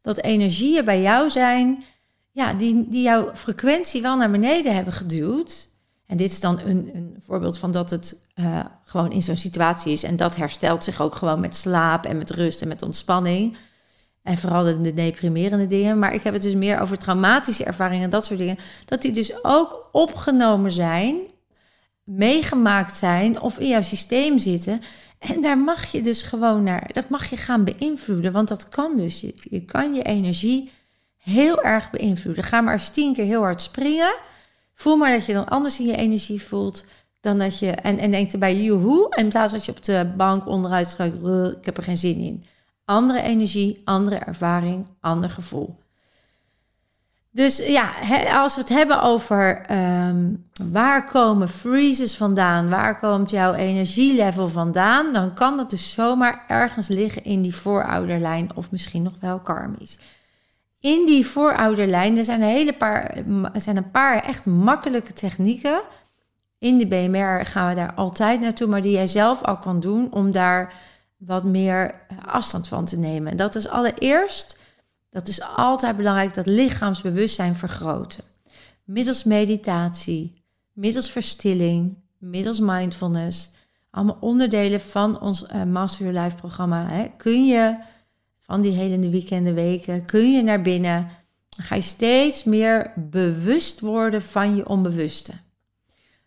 dat 0.01 0.17
energieën 0.17 0.85
bij 0.85 1.01
jou 1.01 1.29
zijn 1.29 1.83
ja, 2.31 2.53
die, 2.53 2.89
die 2.89 3.01
jouw 3.01 3.35
frequentie 3.35 4.01
wel 4.01 4.17
naar 4.17 4.31
beneden 4.31 4.75
hebben 4.75 4.93
geduwd. 4.93 5.68
En 6.09 6.17
dit 6.17 6.31
is 6.31 6.39
dan 6.39 6.59
een, 6.59 6.89
een 6.93 7.17
voorbeeld 7.25 7.57
van 7.57 7.71
dat 7.71 7.89
het 7.89 8.25
uh, 8.35 8.59
gewoon 8.83 9.11
in 9.11 9.23
zo'n 9.23 9.37
situatie 9.37 9.91
is. 9.91 10.03
En 10.03 10.15
dat 10.15 10.35
herstelt 10.35 10.83
zich 10.83 11.01
ook 11.01 11.15
gewoon 11.15 11.39
met 11.39 11.55
slaap 11.55 12.05
en 12.05 12.17
met 12.17 12.29
rust 12.29 12.61
en 12.61 12.67
met 12.67 12.81
ontspanning. 12.81 13.57
En 14.23 14.37
vooral 14.37 14.63
de, 14.63 14.81
de 14.81 14.93
deprimerende 14.93 15.67
dingen. 15.67 15.99
Maar 15.99 16.13
ik 16.13 16.23
heb 16.23 16.33
het 16.33 16.41
dus 16.41 16.55
meer 16.55 16.79
over 16.79 16.97
traumatische 16.97 17.63
ervaringen 17.63 18.03
en 18.03 18.09
dat 18.09 18.25
soort 18.25 18.39
dingen. 18.39 18.57
Dat 18.85 19.01
die 19.01 19.11
dus 19.11 19.43
ook 19.43 19.89
opgenomen 19.91 20.71
zijn 20.71 21.15
meegemaakt 22.03 22.95
zijn 22.95 23.41
of 23.41 23.57
in 23.57 23.67
jouw 23.67 23.81
systeem 23.81 24.39
zitten. 24.39 24.81
En 25.19 25.41
daar 25.41 25.57
mag 25.57 25.85
je 25.85 26.01
dus 26.01 26.23
gewoon 26.23 26.63
naar, 26.63 26.89
dat 26.93 27.09
mag 27.09 27.29
je 27.29 27.37
gaan 27.37 27.63
beïnvloeden, 27.63 28.31
want 28.31 28.47
dat 28.47 28.69
kan 28.69 28.97
dus. 28.97 29.19
Je 29.39 29.65
kan 29.65 29.93
je 29.93 30.03
energie 30.03 30.71
heel 31.17 31.63
erg 31.63 31.89
beïnvloeden. 31.89 32.43
Ga 32.43 32.61
maar 32.61 32.73
eens 32.73 32.89
tien 32.89 33.13
keer 33.13 33.25
heel 33.25 33.41
hard 33.41 33.61
springen. 33.61 34.13
Voel 34.79 34.97
maar 34.97 35.11
dat 35.11 35.25
je 35.25 35.33
dan 35.33 35.47
anders 35.47 35.79
in 35.79 35.85
je 35.85 35.95
energie 35.95 36.41
voelt 36.41 36.85
dan 37.19 37.39
dat 37.39 37.59
je. 37.59 37.71
En, 37.71 37.97
en 37.97 38.11
denkt 38.11 38.33
erbij, 38.33 38.61
joehoe. 38.61 39.09
En 39.09 39.23
in 39.23 39.29
plaats 39.29 39.51
dat 39.51 39.65
je 39.65 39.71
op 39.71 39.83
de 39.83 40.13
bank 40.17 40.47
onderuit 40.47 40.89
schrijft, 40.89 41.15
ik 41.57 41.65
heb 41.65 41.77
er 41.77 41.83
geen 41.83 41.97
zin 41.97 42.17
in. 42.17 42.45
Andere 42.85 43.21
energie, 43.21 43.81
andere 43.83 44.15
ervaring, 44.15 44.87
ander 44.99 45.29
gevoel. 45.29 45.75
Dus 47.31 47.67
ja, 47.67 47.91
als 48.41 48.55
we 48.55 48.61
het 48.61 48.69
hebben 48.69 49.01
over 49.01 49.61
ehm, 49.61 50.33
waar 50.71 51.05
komen 51.05 51.49
freezes 51.49 52.17
vandaan, 52.17 52.69
waar 52.69 52.99
komt 52.99 53.29
jouw 53.29 53.53
energielevel 53.53 54.49
vandaan, 54.49 55.13
dan 55.13 55.33
kan 55.33 55.57
dat 55.57 55.69
dus 55.69 55.91
zomaar 55.91 56.43
ergens 56.47 56.87
liggen 56.87 57.23
in 57.23 57.41
die 57.41 57.55
voorouderlijn 57.55 58.49
of 58.55 58.71
misschien 58.71 59.03
nog 59.03 59.13
wel 59.19 59.39
karmisch. 59.39 59.97
In 60.79 61.05
die 61.05 61.25
voorouderlijn 61.25 62.17
er 62.17 62.23
zijn, 62.23 62.41
een 62.41 62.47
hele 62.47 62.73
paar, 62.73 63.17
er 63.53 63.61
zijn 63.61 63.77
een 63.77 63.91
paar 63.91 64.23
echt 64.23 64.45
makkelijke 64.45 65.13
technieken. 65.13 65.81
In 66.59 66.77
de 66.77 66.87
BMR 66.87 67.45
gaan 67.45 67.69
we 67.69 67.75
daar 67.75 67.93
altijd 67.93 68.39
naartoe, 68.39 68.67
maar 68.67 68.81
die 68.81 68.91
jij 68.91 69.07
zelf 69.07 69.41
al 69.41 69.57
kan 69.57 69.79
doen 69.79 70.13
om 70.13 70.31
daar 70.31 70.73
wat 71.17 71.43
meer 71.43 71.95
afstand 72.25 72.67
van 72.67 72.85
te 72.85 72.99
nemen. 72.99 73.31
En 73.31 73.37
dat 73.37 73.55
is 73.55 73.67
allereerst 73.67 74.57
dat 75.09 75.27
is 75.27 75.41
altijd 75.41 75.97
belangrijk, 75.97 76.33
dat 76.33 76.45
lichaamsbewustzijn 76.45 77.55
vergroten. 77.55 78.23
Middels 78.83 79.23
meditatie, 79.23 80.43
middels 80.73 81.11
verstilling, 81.11 81.97
middels 82.17 82.59
mindfulness. 82.59 83.49
Allemaal 83.91 84.17
onderdelen 84.19 84.81
van 84.81 85.19
ons 85.19 85.43
uh, 85.43 85.63
Master 85.63 86.05
Your 86.05 86.23
Life 86.23 86.35
programma. 86.35 86.85
Hè, 86.87 87.07
kun 87.17 87.45
je 87.45 87.77
van 88.49 88.61
die 88.61 88.71
hele 88.71 89.09
weekenden, 89.09 89.53
weken, 89.53 90.05
kun 90.05 90.31
je 90.31 90.43
naar 90.43 90.61
binnen. 90.61 91.09
Ga 91.57 91.75
je 91.75 91.81
steeds 91.81 92.43
meer 92.43 92.91
bewust 92.95 93.79
worden 93.79 94.21
van 94.21 94.55
je 94.55 94.67
onbewuste. 94.67 95.31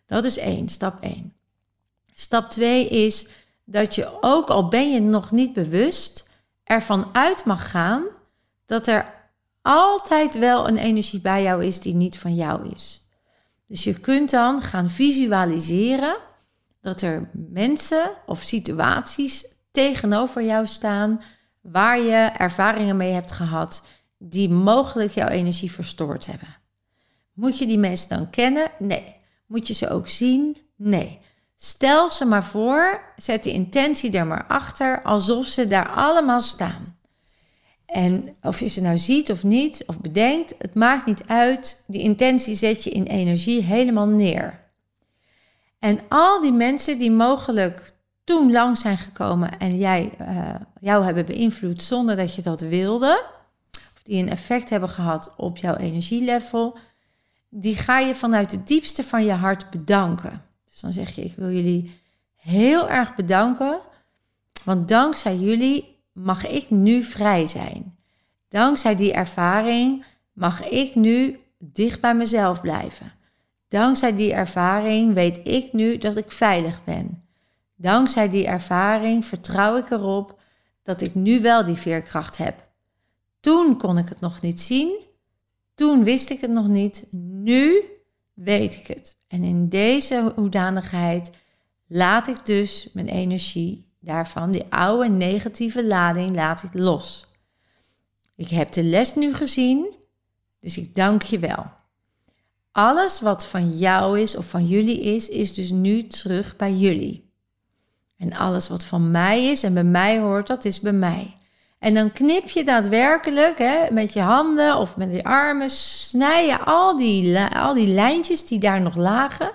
Dat 0.05 0.23
is 0.23 0.37
één, 0.37 0.69
stap 0.69 1.01
één. 1.01 1.33
Stap 2.13 2.49
twee 2.49 2.89
is 2.89 3.27
dat 3.65 3.95
je 3.95 4.17
ook 4.21 4.49
al 4.49 4.67
ben 4.67 4.91
je 4.91 4.99
nog 4.99 5.31
niet 5.31 5.53
bewust, 5.53 6.29
ervan 6.63 7.09
uit 7.13 7.45
mag 7.45 7.69
gaan 7.69 8.03
dat 8.65 8.87
er 8.87 9.13
altijd 9.61 10.39
wel 10.39 10.67
een 10.67 10.77
energie 10.77 11.21
bij 11.21 11.43
jou 11.43 11.65
is 11.65 11.79
die 11.79 11.95
niet 11.95 12.17
van 12.17 12.35
jou 12.35 12.69
is. 12.69 13.07
Dus 13.67 13.83
je 13.83 13.99
kunt 13.99 14.29
dan 14.29 14.61
gaan 14.61 14.89
visualiseren 14.89 16.17
dat 16.81 17.01
er 17.01 17.29
mensen 17.31 18.11
of 18.25 18.41
situaties 18.41 19.45
tegenover 19.71 20.43
jou 20.43 20.67
staan 20.67 21.21
waar 21.63 21.99
je 21.99 22.31
ervaringen 22.37 22.97
mee 22.97 23.11
hebt 23.11 23.31
gehad 23.31 23.83
die 24.17 24.49
mogelijk 24.49 25.11
jouw 25.11 25.27
energie 25.27 25.71
verstoord 25.71 26.25
hebben. 26.25 26.57
Moet 27.33 27.57
je 27.57 27.67
die 27.67 27.77
mensen 27.77 28.09
dan 28.09 28.29
kennen? 28.29 28.71
Nee. 28.79 29.15
Moet 29.47 29.67
je 29.67 29.73
ze 29.73 29.89
ook 29.89 30.07
zien? 30.07 30.57
Nee. 30.75 31.19
Stel 31.55 32.09
ze 32.09 32.25
maar 32.25 32.43
voor, 32.43 33.01
zet 33.15 33.43
de 33.43 33.51
intentie 33.51 34.17
er 34.17 34.27
maar 34.27 34.45
achter, 34.47 35.01
alsof 35.01 35.45
ze 35.45 35.67
daar 35.67 35.89
allemaal 35.89 36.41
staan. 36.41 36.97
En 37.85 38.35
of 38.41 38.59
je 38.59 38.67
ze 38.67 38.81
nou 38.81 38.97
ziet 38.97 39.31
of 39.31 39.43
niet, 39.43 39.83
of 39.85 39.99
bedenkt, 39.99 40.55
het 40.57 40.73
maakt 40.73 41.05
niet 41.05 41.27
uit. 41.27 41.83
Die 41.87 42.01
intentie 42.01 42.55
zet 42.55 42.83
je 42.83 42.89
in 42.89 43.03
energie 43.03 43.61
helemaal 43.61 44.07
neer. 44.07 44.59
En 45.79 45.99
al 46.09 46.41
die 46.41 46.51
mensen 46.51 46.97
die 46.97 47.11
mogelijk 47.11 47.92
toen 48.23 48.51
lang 48.51 48.77
zijn 48.77 48.97
gekomen 48.97 49.59
en 49.59 49.77
jij, 49.77 50.13
uh, 50.21 50.55
jou 50.79 51.03
hebben 51.03 51.25
beïnvloed 51.25 51.81
zonder 51.81 52.15
dat 52.15 52.35
je 52.35 52.41
dat 52.41 52.61
wilde, 52.61 53.23
of 53.71 54.01
die 54.03 54.21
een 54.21 54.29
effect 54.29 54.69
hebben 54.69 54.89
gehad 54.89 55.33
op 55.37 55.57
jouw 55.57 55.75
energielevel, 55.75 56.77
die 57.49 57.75
ga 57.75 57.99
je 57.99 58.15
vanuit 58.15 58.51
het 58.51 58.67
diepste 58.67 59.03
van 59.03 59.25
je 59.25 59.31
hart 59.31 59.69
bedanken. 59.69 60.41
Dus 60.71 60.79
dan 60.79 60.91
zeg 60.91 61.09
je: 61.09 61.23
Ik 61.23 61.35
wil 61.35 61.51
jullie 61.51 61.99
heel 62.35 62.89
erg 62.89 63.15
bedanken, 63.15 63.79
want 64.63 64.87
dankzij 64.87 65.37
jullie 65.37 65.99
mag 66.11 66.47
ik 66.47 66.69
nu 66.69 67.03
vrij 67.03 67.47
zijn. 67.47 67.95
Dankzij 68.49 68.95
die 68.95 69.13
ervaring 69.13 70.05
mag 70.33 70.69
ik 70.69 70.95
nu 70.95 71.39
dicht 71.57 72.01
bij 72.01 72.15
mezelf 72.15 72.61
blijven. 72.61 73.11
Dankzij 73.67 74.15
die 74.15 74.33
ervaring 74.33 75.13
weet 75.13 75.39
ik 75.43 75.73
nu 75.73 75.97
dat 75.97 76.17
ik 76.17 76.31
veilig 76.31 76.83
ben. 76.83 77.22
Dankzij 77.83 78.29
die 78.29 78.45
ervaring 78.45 79.25
vertrouw 79.25 79.77
ik 79.77 79.89
erop 79.89 80.39
dat 80.83 81.01
ik 81.01 81.15
nu 81.15 81.41
wel 81.41 81.65
die 81.65 81.75
veerkracht 81.75 82.37
heb. 82.37 82.67
Toen 83.39 83.77
kon 83.77 83.97
ik 83.97 84.09
het 84.09 84.19
nog 84.19 84.41
niet 84.41 84.61
zien, 84.61 84.99
toen 85.75 86.03
wist 86.03 86.29
ik 86.29 86.41
het 86.41 86.51
nog 86.51 86.67
niet, 86.67 87.07
nu 87.11 87.83
weet 88.33 88.75
ik 88.75 88.87
het. 88.87 89.17
En 89.27 89.43
in 89.43 89.69
deze 89.69 90.31
hoedanigheid 90.35 91.31
laat 91.87 92.27
ik 92.27 92.45
dus 92.45 92.89
mijn 92.93 93.07
energie 93.07 93.91
daarvan, 93.99 94.51
die 94.51 94.65
oude 94.69 95.09
negatieve 95.09 95.85
lading, 95.85 96.35
laat 96.35 96.63
ik 96.63 96.73
los. 96.73 97.25
Ik 98.35 98.49
heb 98.49 98.71
de 98.71 98.83
les 98.83 99.15
nu 99.15 99.33
gezien, 99.33 99.95
dus 100.59 100.77
ik 100.77 100.95
dank 100.95 101.21
je 101.21 101.39
wel. 101.39 101.71
Alles 102.71 103.21
wat 103.21 103.45
van 103.45 103.77
jou 103.77 104.19
is 104.19 104.35
of 104.35 104.49
van 104.49 104.65
jullie 104.65 105.01
is, 105.01 105.29
is 105.29 105.53
dus 105.53 105.69
nu 105.69 106.07
terug 106.07 106.55
bij 106.55 106.73
jullie. 106.73 107.22
En 108.23 108.33
alles 108.33 108.67
wat 108.67 108.85
van 108.85 109.11
mij 109.11 109.45
is 109.45 109.63
en 109.63 109.73
bij 109.73 109.83
mij 109.83 110.19
hoort, 110.19 110.47
dat 110.47 110.65
is 110.65 110.79
bij 110.79 110.91
mij. 110.91 111.37
En 111.79 111.93
dan 111.93 112.11
knip 112.11 112.49
je 112.49 112.63
daadwerkelijk 112.63 113.57
hè, 113.57 113.91
met 113.91 114.13
je 114.13 114.19
handen 114.19 114.77
of 114.77 114.97
met 114.97 115.13
je 115.13 115.23
armen, 115.23 115.69
snij 115.69 116.45
je 116.45 116.59
al 116.59 116.97
die, 116.97 117.39
al 117.39 117.73
die 117.73 117.87
lijntjes 117.87 118.47
die 118.47 118.59
daar 118.59 118.81
nog 118.81 118.95
lagen, 118.95 119.51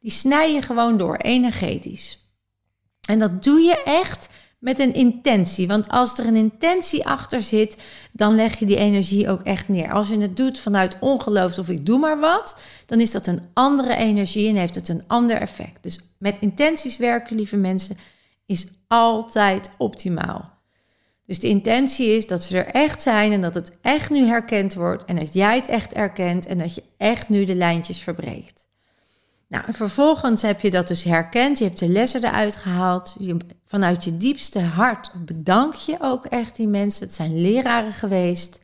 die 0.00 0.10
snij 0.10 0.54
je 0.54 0.62
gewoon 0.62 0.96
door, 0.98 1.16
energetisch. 1.16 2.18
En 3.08 3.18
dat 3.18 3.42
doe 3.42 3.60
je 3.60 3.82
echt 3.82 4.28
met 4.60 4.78
een 4.78 4.94
intentie. 4.94 5.66
Want 5.66 5.88
als 5.88 6.18
er 6.18 6.26
een 6.26 6.36
intentie 6.36 7.06
achter 7.06 7.40
zit, 7.40 7.76
dan 8.12 8.34
leg 8.34 8.58
je 8.58 8.66
die 8.66 8.76
energie 8.76 9.28
ook 9.28 9.42
echt 9.42 9.68
neer. 9.68 9.92
Als 9.92 10.08
je 10.08 10.20
het 10.20 10.36
doet 10.36 10.58
vanuit 10.58 10.96
ongeloof 11.00 11.58
of 11.58 11.68
ik 11.68 11.86
doe 11.86 11.98
maar 11.98 12.20
wat, 12.20 12.58
dan 12.86 13.00
is 13.00 13.10
dat 13.10 13.26
een 13.26 13.40
andere 13.54 13.96
energie 13.96 14.48
en 14.48 14.56
heeft 14.56 14.74
het 14.74 14.88
een 14.88 15.04
ander 15.06 15.36
effect. 15.36 15.82
Dus 15.82 16.00
met 16.18 16.38
intenties 16.38 16.96
werken, 16.96 17.36
lieve 17.36 17.56
mensen, 17.56 17.96
is 18.46 18.66
altijd 18.88 19.70
optimaal. 19.78 20.58
Dus 21.26 21.40
de 21.40 21.48
intentie 21.48 22.08
is 22.08 22.26
dat 22.26 22.42
ze 22.42 22.58
er 22.58 22.74
echt 22.74 23.02
zijn 23.02 23.32
en 23.32 23.40
dat 23.40 23.54
het 23.54 23.78
echt 23.82 24.10
nu 24.10 24.26
herkend 24.26 24.74
wordt 24.74 25.04
en 25.04 25.16
dat 25.16 25.32
jij 25.32 25.56
het 25.56 25.66
echt 25.66 25.92
erkent 25.92 26.46
en 26.46 26.58
dat 26.58 26.74
je 26.74 26.82
echt 26.96 27.28
nu 27.28 27.44
de 27.44 27.54
lijntjes 27.54 27.98
verbreekt. 27.98 28.59
Nou, 29.50 29.64
en 29.66 29.74
vervolgens 29.74 30.42
heb 30.42 30.60
je 30.60 30.70
dat 30.70 30.88
dus 30.88 31.02
herkend, 31.02 31.58
je 31.58 31.64
hebt 31.64 31.78
de 31.78 31.88
lessen 31.88 32.24
eruit 32.24 32.56
gehaald. 32.56 33.14
Je, 33.18 33.36
vanuit 33.66 34.04
je 34.04 34.16
diepste 34.16 34.60
hart 34.60 35.10
bedank 35.24 35.74
je 35.74 35.96
ook 36.00 36.24
echt 36.24 36.56
die 36.56 36.68
mensen. 36.68 37.06
Het 37.06 37.14
zijn 37.14 37.40
leraren 37.40 37.92
geweest. 37.92 38.60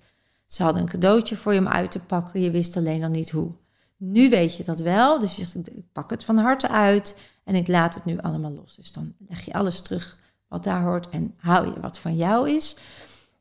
Ze 0.47 0.63
hadden 0.63 0.83
een 0.83 0.89
cadeautje 0.89 1.37
voor 1.37 1.53
je 1.53 1.59
om 1.59 1.69
uit 1.69 1.91
te 1.91 2.01
pakken, 2.01 2.41
je 2.41 2.51
wist 2.51 2.77
alleen 2.77 3.01
nog 3.01 3.11
niet 3.11 3.31
hoe. 3.31 3.51
Nu 3.97 4.29
weet 4.29 4.57
je 4.57 4.65
dat 4.65 4.81
wel, 4.81 5.19
dus 5.19 5.37
je 5.37 5.45
zegt, 5.45 5.77
ik 5.77 5.93
pak 5.93 6.11
het 6.11 6.25
van 6.25 6.39
harte 6.39 6.69
uit 6.69 7.19
en 7.45 7.55
ik 7.55 7.69
laat 7.69 7.95
het 7.95 8.05
nu 8.05 8.19
allemaal 8.19 8.53
los. 8.53 8.75
Dus 8.75 8.93
dan 8.93 9.15
leg 9.29 9.45
je 9.45 9.53
alles 9.53 9.81
terug 9.81 10.17
wat 10.49 10.65
daar 10.65 10.83
hoort 10.83 11.09
en 11.09 11.35
hou 11.37 11.67
je 11.67 11.81
wat 11.81 11.99
van 11.99 12.17
jou 12.17 12.51
is. 12.51 12.77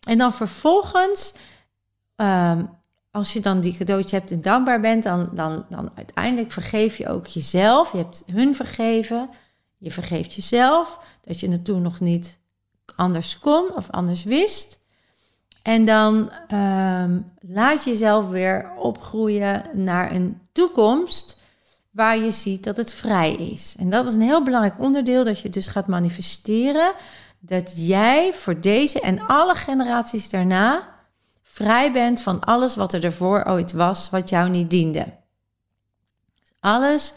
En 0.08 0.18
dan 0.18 0.34
vervolgens, 0.34 1.36
ehm, 2.16 2.64
als 3.16 3.34
je 3.34 3.40
dan 3.40 3.62
die 3.62 3.78
cadeautje 3.78 4.16
hebt 4.16 4.32
en 4.32 4.42
dankbaar 4.42 4.80
bent, 4.80 5.04
dan, 5.04 5.30
dan, 5.32 5.66
dan 5.70 5.90
uiteindelijk 5.96 6.52
vergeef 6.52 6.98
je 6.98 7.08
ook 7.08 7.28
jezelf. 7.28 7.92
Je 7.92 7.98
hebt 7.98 8.24
hun 8.32 8.56
vergeven, 8.56 9.30
je 9.78 9.92
vergeeft 9.92 10.34
jezelf 10.34 11.00
dat 11.22 11.40
je 11.40 11.50
het 11.50 11.66
toen 11.66 11.82
nog 11.82 12.00
niet 12.00 12.40
anders 12.96 13.40
kon 13.40 13.76
of 13.76 13.90
anders 13.90 14.24
wist. 14.24 14.80
En 15.62 15.86
dan 15.86 16.32
ehm, 16.48 17.20
laat 17.40 17.84
je 17.84 17.92
jezelf 17.92 18.28
weer 18.28 18.72
opgroeien 18.78 19.64
naar 19.74 20.12
een 20.12 20.42
toekomst 20.52 21.42
waar 21.92 22.18
je 22.18 22.32
ziet 22.32 22.64
dat 22.64 22.78
het 22.78 22.94
vrij 22.94 23.34
is. 23.34 23.76
En 23.80 23.90
dat 23.90 24.08
is 24.08 24.14
een 24.14 24.22
heel 24.22 24.44
belangrijk 24.44 24.80
onderdeel 24.80 25.24
dat 25.24 25.40
je 25.40 25.50
dus 25.50 25.68
gaat 25.68 25.88
manifesteren 25.88 26.94
dat 27.40 27.74
jij 27.76 28.34
voor 28.34 28.62
deze 28.62 29.02
en 29.02 29.28
alle 29.28 29.56
generaties 29.56 30.30
daarna 30.30 30.95
vrij 31.56 31.92
bent 31.92 32.22
van 32.22 32.40
alles 32.40 32.76
wat 32.76 32.94
er 32.94 33.04
ervoor 33.04 33.44
ooit 33.46 33.72
was, 33.72 34.10
wat 34.10 34.30
jou 34.30 34.50
niet 34.50 34.70
diende. 34.70 35.14
Alles 36.60 37.14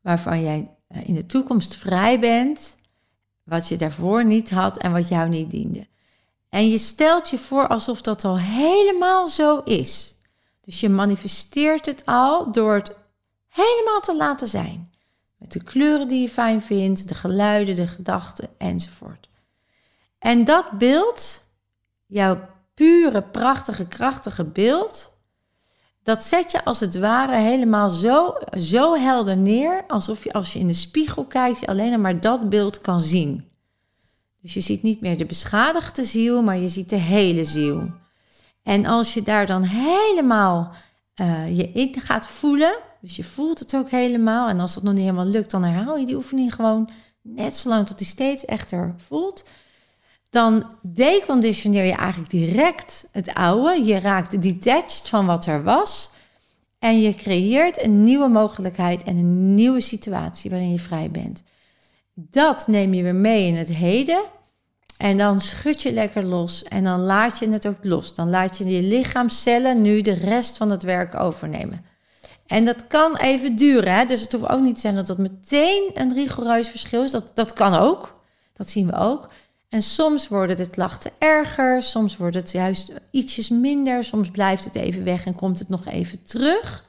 waarvan 0.00 0.42
jij 0.42 0.70
eh, 0.88 1.08
in 1.08 1.14
de 1.14 1.26
toekomst 1.26 1.76
vrij 1.76 2.20
bent, 2.20 2.76
wat 3.42 3.68
je 3.68 3.76
daarvoor 3.76 4.24
niet 4.24 4.50
had 4.50 4.78
en 4.78 4.92
wat 4.92 5.08
jou 5.08 5.28
niet 5.28 5.50
diende. 5.50 5.86
En 6.48 6.68
je 6.68 6.78
stelt 6.78 7.30
je 7.30 7.38
voor 7.38 7.68
alsof 7.68 8.00
dat 8.00 8.24
al 8.24 8.38
helemaal 8.38 9.28
zo 9.28 9.58
is. 9.58 10.14
Dus 10.60 10.80
je 10.80 10.88
manifesteert 10.88 11.86
het 11.86 12.06
al 12.06 12.52
door 12.52 12.74
het 12.74 12.96
helemaal 13.48 14.00
te 14.00 14.16
laten 14.16 14.48
zijn. 14.48 14.90
Met 15.36 15.52
de 15.52 15.62
kleuren 15.62 16.08
die 16.08 16.20
je 16.20 16.28
fijn 16.28 16.62
vindt, 16.62 17.08
de 17.08 17.14
geluiden, 17.14 17.74
de 17.74 17.86
gedachten 17.86 18.48
enzovoort. 18.58 19.28
En 20.18 20.44
dat 20.44 20.70
beeld, 20.70 21.42
jouw 22.06 22.50
pure, 22.82 23.22
prachtige, 23.22 23.86
krachtige 23.88 24.44
beeld, 24.44 25.12
dat 26.02 26.24
zet 26.24 26.50
je 26.50 26.64
als 26.64 26.80
het 26.80 26.98
ware 26.98 27.36
helemaal 27.36 27.90
zo, 27.90 28.34
zo 28.58 28.94
helder 28.94 29.36
neer, 29.36 29.84
alsof 29.86 30.24
je 30.24 30.32
als 30.32 30.52
je 30.52 30.58
in 30.58 30.66
de 30.66 30.72
spiegel 30.74 31.24
kijkt, 31.24 31.60
je 31.60 31.66
alleen 31.66 32.00
maar 32.00 32.20
dat 32.20 32.48
beeld 32.48 32.80
kan 32.80 33.00
zien. 33.00 33.48
Dus 34.40 34.54
je 34.54 34.60
ziet 34.60 34.82
niet 34.82 35.00
meer 35.00 35.16
de 35.16 35.26
beschadigde 35.26 36.04
ziel, 36.04 36.42
maar 36.42 36.58
je 36.58 36.68
ziet 36.68 36.90
de 36.90 36.96
hele 36.96 37.44
ziel. 37.44 37.90
En 38.62 38.86
als 38.86 39.14
je 39.14 39.22
daar 39.22 39.46
dan 39.46 39.62
helemaal 39.62 40.70
uh, 41.20 41.56
je 41.56 41.72
in 41.72 42.00
gaat 42.00 42.26
voelen, 42.26 42.78
dus 43.00 43.16
je 43.16 43.24
voelt 43.24 43.58
het 43.58 43.74
ook 43.74 43.90
helemaal. 43.90 44.48
En 44.48 44.60
als 44.60 44.74
dat 44.74 44.82
nog 44.82 44.92
niet 44.92 45.02
helemaal 45.02 45.26
lukt, 45.26 45.50
dan 45.50 45.64
herhaal 45.64 45.96
je 45.96 46.06
die 46.06 46.16
oefening 46.16 46.54
gewoon 46.54 46.90
net 47.22 47.56
zolang 47.56 47.86
tot 47.86 47.98
die 47.98 48.06
steeds 48.06 48.44
echter 48.44 48.94
voelt. 48.96 49.44
Dan 50.32 50.66
deconditioneer 50.82 51.84
je 51.84 51.92
eigenlijk 51.92 52.30
direct 52.30 53.08
het 53.10 53.34
oude. 53.34 53.84
Je 53.84 53.98
raakt 53.98 54.42
detached 54.42 55.08
van 55.08 55.26
wat 55.26 55.46
er 55.46 55.62
was. 55.62 56.10
En 56.78 57.00
je 57.00 57.14
creëert 57.14 57.84
een 57.84 58.02
nieuwe 58.02 58.28
mogelijkheid 58.28 59.02
en 59.02 59.16
een 59.16 59.54
nieuwe 59.54 59.80
situatie 59.80 60.50
waarin 60.50 60.72
je 60.72 60.80
vrij 60.80 61.10
bent. 61.10 61.42
Dat 62.14 62.66
neem 62.66 62.94
je 62.94 63.02
weer 63.02 63.14
mee 63.14 63.46
in 63.46 63.56
het 63.56 63.68
heden. 63.68 64.22
En 64.98 65.18
dan 65.18 65.40
schud 65.40 65.82
je 65.82 65.92
lekker 65.92 66.24
los 66.24 66.62
en 66.62 66.84
dan 66.84 67.00
laat 67.00 67.38
je 67.38 67.48
het 67.48 67.66
ook 67.66 67.78
los. 67.84 68.14
Dan 68.14 68.30
laat 68.30 68.58
je 68.58 68.64
je 68.64 68.82
lichaamcellen 68.82 69.82
nu 69.82 70.00
de 70.00 70.14
rest 70.14 70.56
van 70.56 70.70
het 70.70 70.82
werk 70.82 71.14
overnemen. 71.20 71.84
En 72.46 72.64
dat 72.64 72.86
kan 72.86 73.16
even 73.16 73.56
duren. 73.56 73.94
Hè? 73.94 74.04
Dus 74.04 74.20
het 74.20 74.32
hoeft 74.32 74.48
ook 74.48 74.60
niet 74.60 74.74
te 74.74 74.80
zijn 74.80 74.94
dat 74.94 75.06
dat 75.06 75.18
meteen 75.18 75.90
een 75.94 76.14
rigoureus 76.14 76.68
verschil 76.68 77.02
is. 77.02 77.10
Dat, 77.10 77.30
dat 77.34 77.52
kan 77.52 77.74
ook. 77.74 78.20
Dat 78.52 78.70
zien 78.70 78.86
we 78.86 78.96
ook. 78.96 79.28
En 79.72 79.82
soms 79.82 80.28
worden 80.28 80.56
de 80.56 80.70
klachten 80.70 81.10
erger. 81.18 81.82
Soms 81.82 82.16
wordt 82.16 82.36
het 82.36 82.50
juist 82.50 82.92
ietsjes 83.10 83.48
minder. 83.48 84.04
Soms 84.04 84.30
blijft 84.30 84.64
het 84.64 84.74
even 84.74 85.04
weg 85.04 85.26
en 85.26 85.34
komt 85.34 85.58
het 85.58 85.68
nog 85.68 85.86
even 85.86 86.22
terug. 86.22 86.84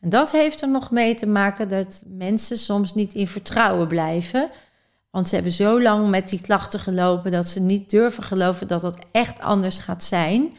En 0.00 0.08
dat 0.08 0.32
heeft 0.32 0.62
er 0.62 0.68
nog 0.68 0.90
mee 0.90 1.14
te 1.14 1.26
maken 1.26 1.68
dat 1.68 2.02
mensen 2.06 2.58
soms 2.58 2.94
niet 2.94 3.14
in 3.14 3.28
vertrouwen 3.28 3.88
blijven 3.88 4.50
Want 5.10 5.28
ze 5.28 5.34
hebben 5.34 5.52
zo 5.52 5.82
lang 5.82 6.08
met 6.08 6.28
die 6.28 6.40
klachten 6.40 6.80
gelopen 6.80 7.32
dat 7.32 7.48
ze 7.48 7.60
niet 7.60 7.90
durven 7.90 8.22
geloven 8.22 8.68
dat 8.68 8.82
het 8.82 8.98
echt 9.12 9.40
anders 9.40 9.78
gaat 9.78 10.04
zijn. 10.04 10.56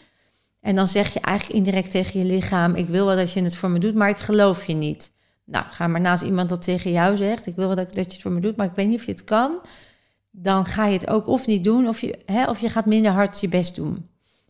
En 0.61 0.75
dan 0.75 0.87
zeg 0.87 1.13
je 1.13 1.19
eigenlijk 1.19 1.57
indirect 1.57 1.91
tegen 1.91 2.19
je 2.19 2.25
lichaam: 2.25 2.75
Ik 2.75 2.87
wil 2.87 3.05
wel 3.05 3.15
dat 3.15 3.31
je 3.31 3.43
het 3.43 3.55
voor 3.55 3.69
me 3.69 3.79
doet, 3.79 3.95
maar 3.95 4.09
ik 4.09 4.17
geloof 4.17 4.65
je 4.65 4.73
niet. 4.73 5.11
Nou, 5.43 5.65
ga 5.69 5.87
maar 5.87 6.01
naast 6.01 6.23
iemand 6.23 6.49
dat 6.49 6.61
tegen 6.61 6.91
jou 6.91 7.17
zegt: 7.17 7.45
Ik 7.45 7.55
wil 7.55 7.67
wel 7.67 7.75
dat, 7.75 7.93
dat 7.93 8.05
je 8.05 8.11
het 8.11 8.21
voor 8.21 8.31
me 8.31 8.39
doet, 8.39 8.55
maar 8.55 8.67
ik 8.67 8.75
weet 8.75 8.87
niet 8.87 8.99
of 8.99 9.05
je 9.05 9.11
het 9.11 9.23
kan. 9.23 9.59
Dan 10.37 10.65
ga 10.65 10.85
je 10.85 10.93
het 10.93 11.07
ook 11.07 11.27
of 11.27 11.45
niet 11.45 11.63
doen, 11.63 11.87
of 11.87 12.01
je, 12.01 12.19
hè, 12.25 12.49
of 12.49 12.59
je 12.59 12.69
gaat 12.69 12.85
minder 12.85 13.11
hard 13.11 13.41
je 13.41 13.49
best 13.49 13.75
doen. 13.75 14.09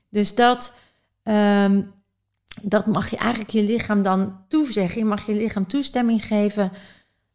Dus 0.10 0.36
dat, 0.36 0.78
ehm, 1.24 1.82
dat 2.62 2.86
mag 2.86 3.10
je 3.10 3.18
eigenlijk 3.18 3.52
je 3.52 3.64
lichaam 3.64 4.02
dan 4.02 4.40
toezeggen. 4.48 5.00
Je 5.00 5.06
mag 5.06 5.26
je 5.26 5.34
lichaam 5.34 5.68
toestemming 5.68 6.26
geven 6.26 6.72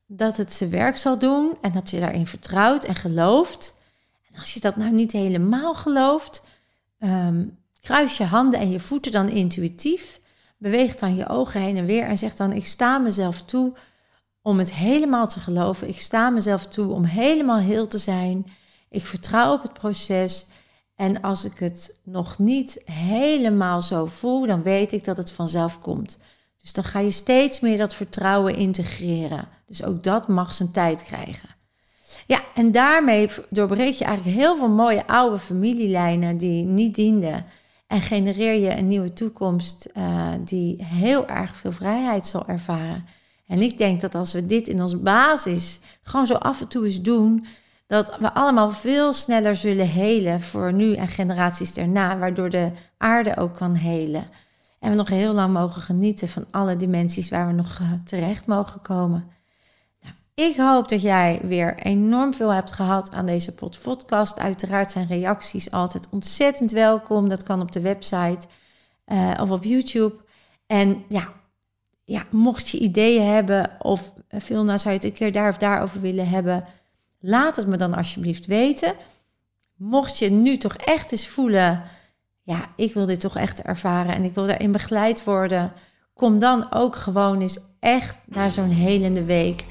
dat 0.06 0.36
het 0.36 0.52
zijn 0.52 0.70
werk 0.70 0.96
zal 0.96 1.18
doen 1.18 1.56
en 1.60 1.72
dat 1.72 1.90
je 1.90 2.00
daarin 2.00 2.26
vertrouwt 2.26 2.84
en 2.84 2.94
gelooft. 2.94 3.74
En 4.32 4.38
als 4.38 4.54
je 4.54 4.60
dat 4.60 4.76
nou 4.76 4.90
niet 4.92 5.12
helemaal 5.12 5.74
gelooft, 5.74 6.42
ehm, 6.98 7.44
kruis 7.80 8.16
je 8.16 8.24
handen 8.24 8.60
en 8.60 8.70
je 8.70 8.80
voeten 8.80 9.12
dan 9.12 9.28
intuïtief. 9.28 10.20
Beweeg 10.56 10.96
dan 10.96 11.16
je 11.16 11.28
ogen 11.28 11.60
heen 11.60 11.76
en 11.76 11.86
weer 11.86 12.04
en 12.04 12.18
zeg 12.18 12.36
dan: 12.36 12.52
Ik 12.52 12.66
sta 12.66 12.98
mezelf 12.98 13.42
toe 13.42 13.72
om 14.42 14.58
het 14.58 14.74
helemaal 14.74 15.28
te 15.28 15.40
geloven. 15.40 15.88
Ik 15.88 16.00
sta 16.00 16.30
mezelf 16.30 16.66
toe 16.66 16.92
om 16.92 17.04
helemaal 17.04 17.58
heel 17.58 17.86
te 17.86 17.98
zijn. 17.98 18.46
Ik 18.88 19.06
vertrouw 19.06 19.52
op 19.52 19.62
het 19.62 19.72
proces. 19.72 20.46
En 20.96 21.20
als 21.20 21.44
ik 21.44 21.58
het 21.58 22.00
nog 22.04 22.38
niet 22.38 22.82
helemaal 22.84 23.82
zo 23.82 24.06
voel, 24.06 24.46
dan 24.46 24.62
weet 24.62 24.92
ik 24.92 25.04
dat 25.04 25.16
het 25.16 25.32
vanzelf 25.32 25.78
komt. 25.78 26.18
Dus 26.60 26.72
dan 26.72 26.84
ga 26.84 26.98
je 26.98 27.10
steeds 27.10 27.60
meer 27.60 27.78
dat 27.78 27.94
vertrouwen 27.94 28.56
integreren. 28.56 29.48
Dus 29.66 29.84
ook 29.84 30.02
dat 30.02 30.28
mag 30.28 30.54
zijn 30.54 30.70
tijd 30.70 31.02
krijgen. 31.02 31.48
Ja, 32.26 32.40
en 32.54 32.72
daarmee 32.72 33.28
doorbreek 33.48 33.94
je 33.94 34.04
eigenlijk 34.04 34.36
heel 34.36 34.56
veel 34.56 34.70
mooie 34.70 35.06
oude 35.06 35.38
familielijnen 35.38 36.36
die 36.36 36.64
niet 36.64 36.94
dienden. 36.94 37.44
En 37.86 38.00
genereer 38.00 38.54
je 38.54 38.76
een 38.76 38.86
nieuwe 38.86 39.12
toekomst 39.12 39.88
uh, 39.96 40.28
die 40.44 40.84
heel 40.84 41.28
erg 41.28 41.56
veel 41.56 41.72
vrijheid 41.72 42.26
zal 42.26 42.46
ervaren. 42.46 43.06
En 43.50 43.62
ik 43.62 43.78
denk 43.78 44.00
dat 44.00 44.14
als 44.14 44.32
we 44.32 44.46
dit 44.46 44.68
in 44.68 44.82
onze 44.82 44.96
basis 44.96 45.80
gewoon 46.02 46.26
zo 46.26 46.34
af 46.34 46.60
en 46.60 46.68
toe 46.68 46.84
eens 46.84 47.00
doen, 47.00 47.46
dat 47.86 48.18
we 48.18 48.32
allemaal 48.32 48.70
veel 48.70 49.12
sneller 49.12 49.56
zullen 49.56 49.88
helen 49.88 50.40
voor 50.40 50.72
nu 50.72 50.94
en 50.94 51.08
generaties 51.08 51.74
daarna, 51.74 52.18
waardoor 52.18 52.50
de 52.50 52.72
aarde 52.96 53.36
ook 53.36 53.54
kan 53.54 53.74
helen. 53.74 54.28
En 54.78 54.90
we 54.90 54.96
nog 54.96 55.08
heel 55.08 55.32
lang 55.32 55.52
mogen 55.52 55.82
genieten 55.82 56.28
van 56.28 56.46
alle 56.50 56.76
dimensies 56.76 57.28
waar 57.28 57.46
we 57.46 57.52
nog 57.52 57.78
eh, 57.80 57.92
terecht 58.04 58.46
mogen 58.46 58.80
komen. 58.80 59.28
Nou, 60.00 60.14
ik 60.34 60.56
hoop 60.56 60.88
dat 60.88 61.02
jij 61.02 61.40
weer 61.42 61.78
enorm 61.78 62.34
veel 62.34 62.50
hebt 62.52 62.72
gehad 62.72 63.12
aan 63.12 63.26
deze 63.26 63.54
podcast. 63.54 64.38
Uiteraard 64.38 64.90
zijn 64.90 65.06
reacties 65.06 65.70
altijd 65.70 66.08
ontzettend 66.10 66.70
welkom. 66.70 67.28
Dat 67.28 67.42
kan 67.42 67.60
op 67.60 67.72
de 67.72 67.80
website 67.80 68.46
uh, 69.06 69.38
of 69.40 69.50
op 69.50 69.64
YouTube. 69.64 70.14
En 70.66 71.04
ja, 71.08 71.32
ja, 72.10 72.26
mocht 72.30 72.68
je 72.68 72.78
ideeën 72.78 73.26
hebben 73.26 73.70
of 73.78 74.12
uh, 74.30 74.40
veel 74.40 74.64
zou 74.64 74.80
je 74.82 74.90
het 74.90 75.04
een 75.04 75.12
keer 75.12 75.32
daar 75.32 75.48
of 75.48 75.56
daarover 75.56 76.00
willen 76.00 76.28
hebben, 76.28 76.64
laat 77.20 77.56
het 77.56 77.66
me 77.66 77.76
dan 77.76 77.94
alsjeblieft 77.94 78.46
weten. 78.46 78.94
Mocht 79.76 80.18
je 80.18 80.30
nu 80.30 80.56
toch 80.56 80.74
echt 80.74 81.12
eens 81.12 81.28
voelen 81.28 81.82
ja, 82.42 82.68
ik 82.76 82.94
wil 82.94 83.06
dit 83.06 83.20
toch 83.20 83.36
echt 83.36 83.62
ervaren 83.62 84.14
en 84.14 84.24
ik 84.24 84.34
wil 84.34 84.46
daarin 84.46 84.72
begeleid 84.72 85.24
worden. 85.24 85.72
Kom 86.14 86.38
dan 86.38 86.72
ook 86.72 86.96
gewoon 86.96 87.40
eens 87.40 87.58
echt 87.80 88.16
naar 88.26 88.50
zo'n 88.50 88.70
helende 88.70 89.24
week. 89.24 89.64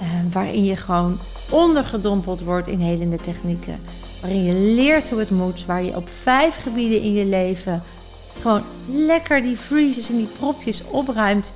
Eh, 0.00 0.06
waarin 0.32 0.64
je 0.64 0.76
gewoon 0.76 1.18
ondergedompeld 1.50 2.40
wordt 2.40 2.68
in 2.68 2.78
helende 2.78 3.16
technieken. 3.16 3.80
Waarin 4.20 4.44
je 4.44 4.74
leert 4.74 5.10
hoe 5.10 5.18
het 5.18 5.30
moet. 5.30 5.66
Waar 5.66 5.82
je 5.82 5.96
op 5.96 6.08
vijf 6.08 6.56
gebieden 6.56 7.02
in 7.02 7.12
je 7.12 7.24
leven 7.24 7.82
gewoon 8.40 8.62
lekker 8.86 9.42
die 9.42 9.56
freezes 9.56 10.10
en 10.10 10.16
die 10.16 10.28
propjes 10.38 10.84
opruimt. 10.84 11.54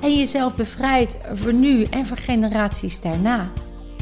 En 0.00 0.18
jezelf 0.18 0.54
bevrijdt 0.54 1.16
voor 1.34 1.52
nu 1.52 1.82
en 1.82 2.06
voor 2.06 2.16
generaties 2.16 3.00
daarna. 3.00 3.50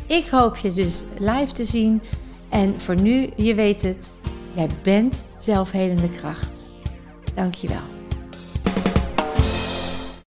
Ik 0.07 0.29
hoop 0.29 0.57
je 0.57 0.73
dus 0.73 1.05
live 1.19 1.53
te 1.53 1.65
zien. 1.65 2.03
En 2.49 2.81
voor 2.81 3.01
nu, 3.01 3.29
je 3.37 3.55
weet 3.55 3.83
het, 3.83 4.15
Jij 4.57 4.69
bent 4.83 5.27
zelfhelende 5.37 6.11
kracht. 6.11 6.71
Dankjewel. 7.35 7.96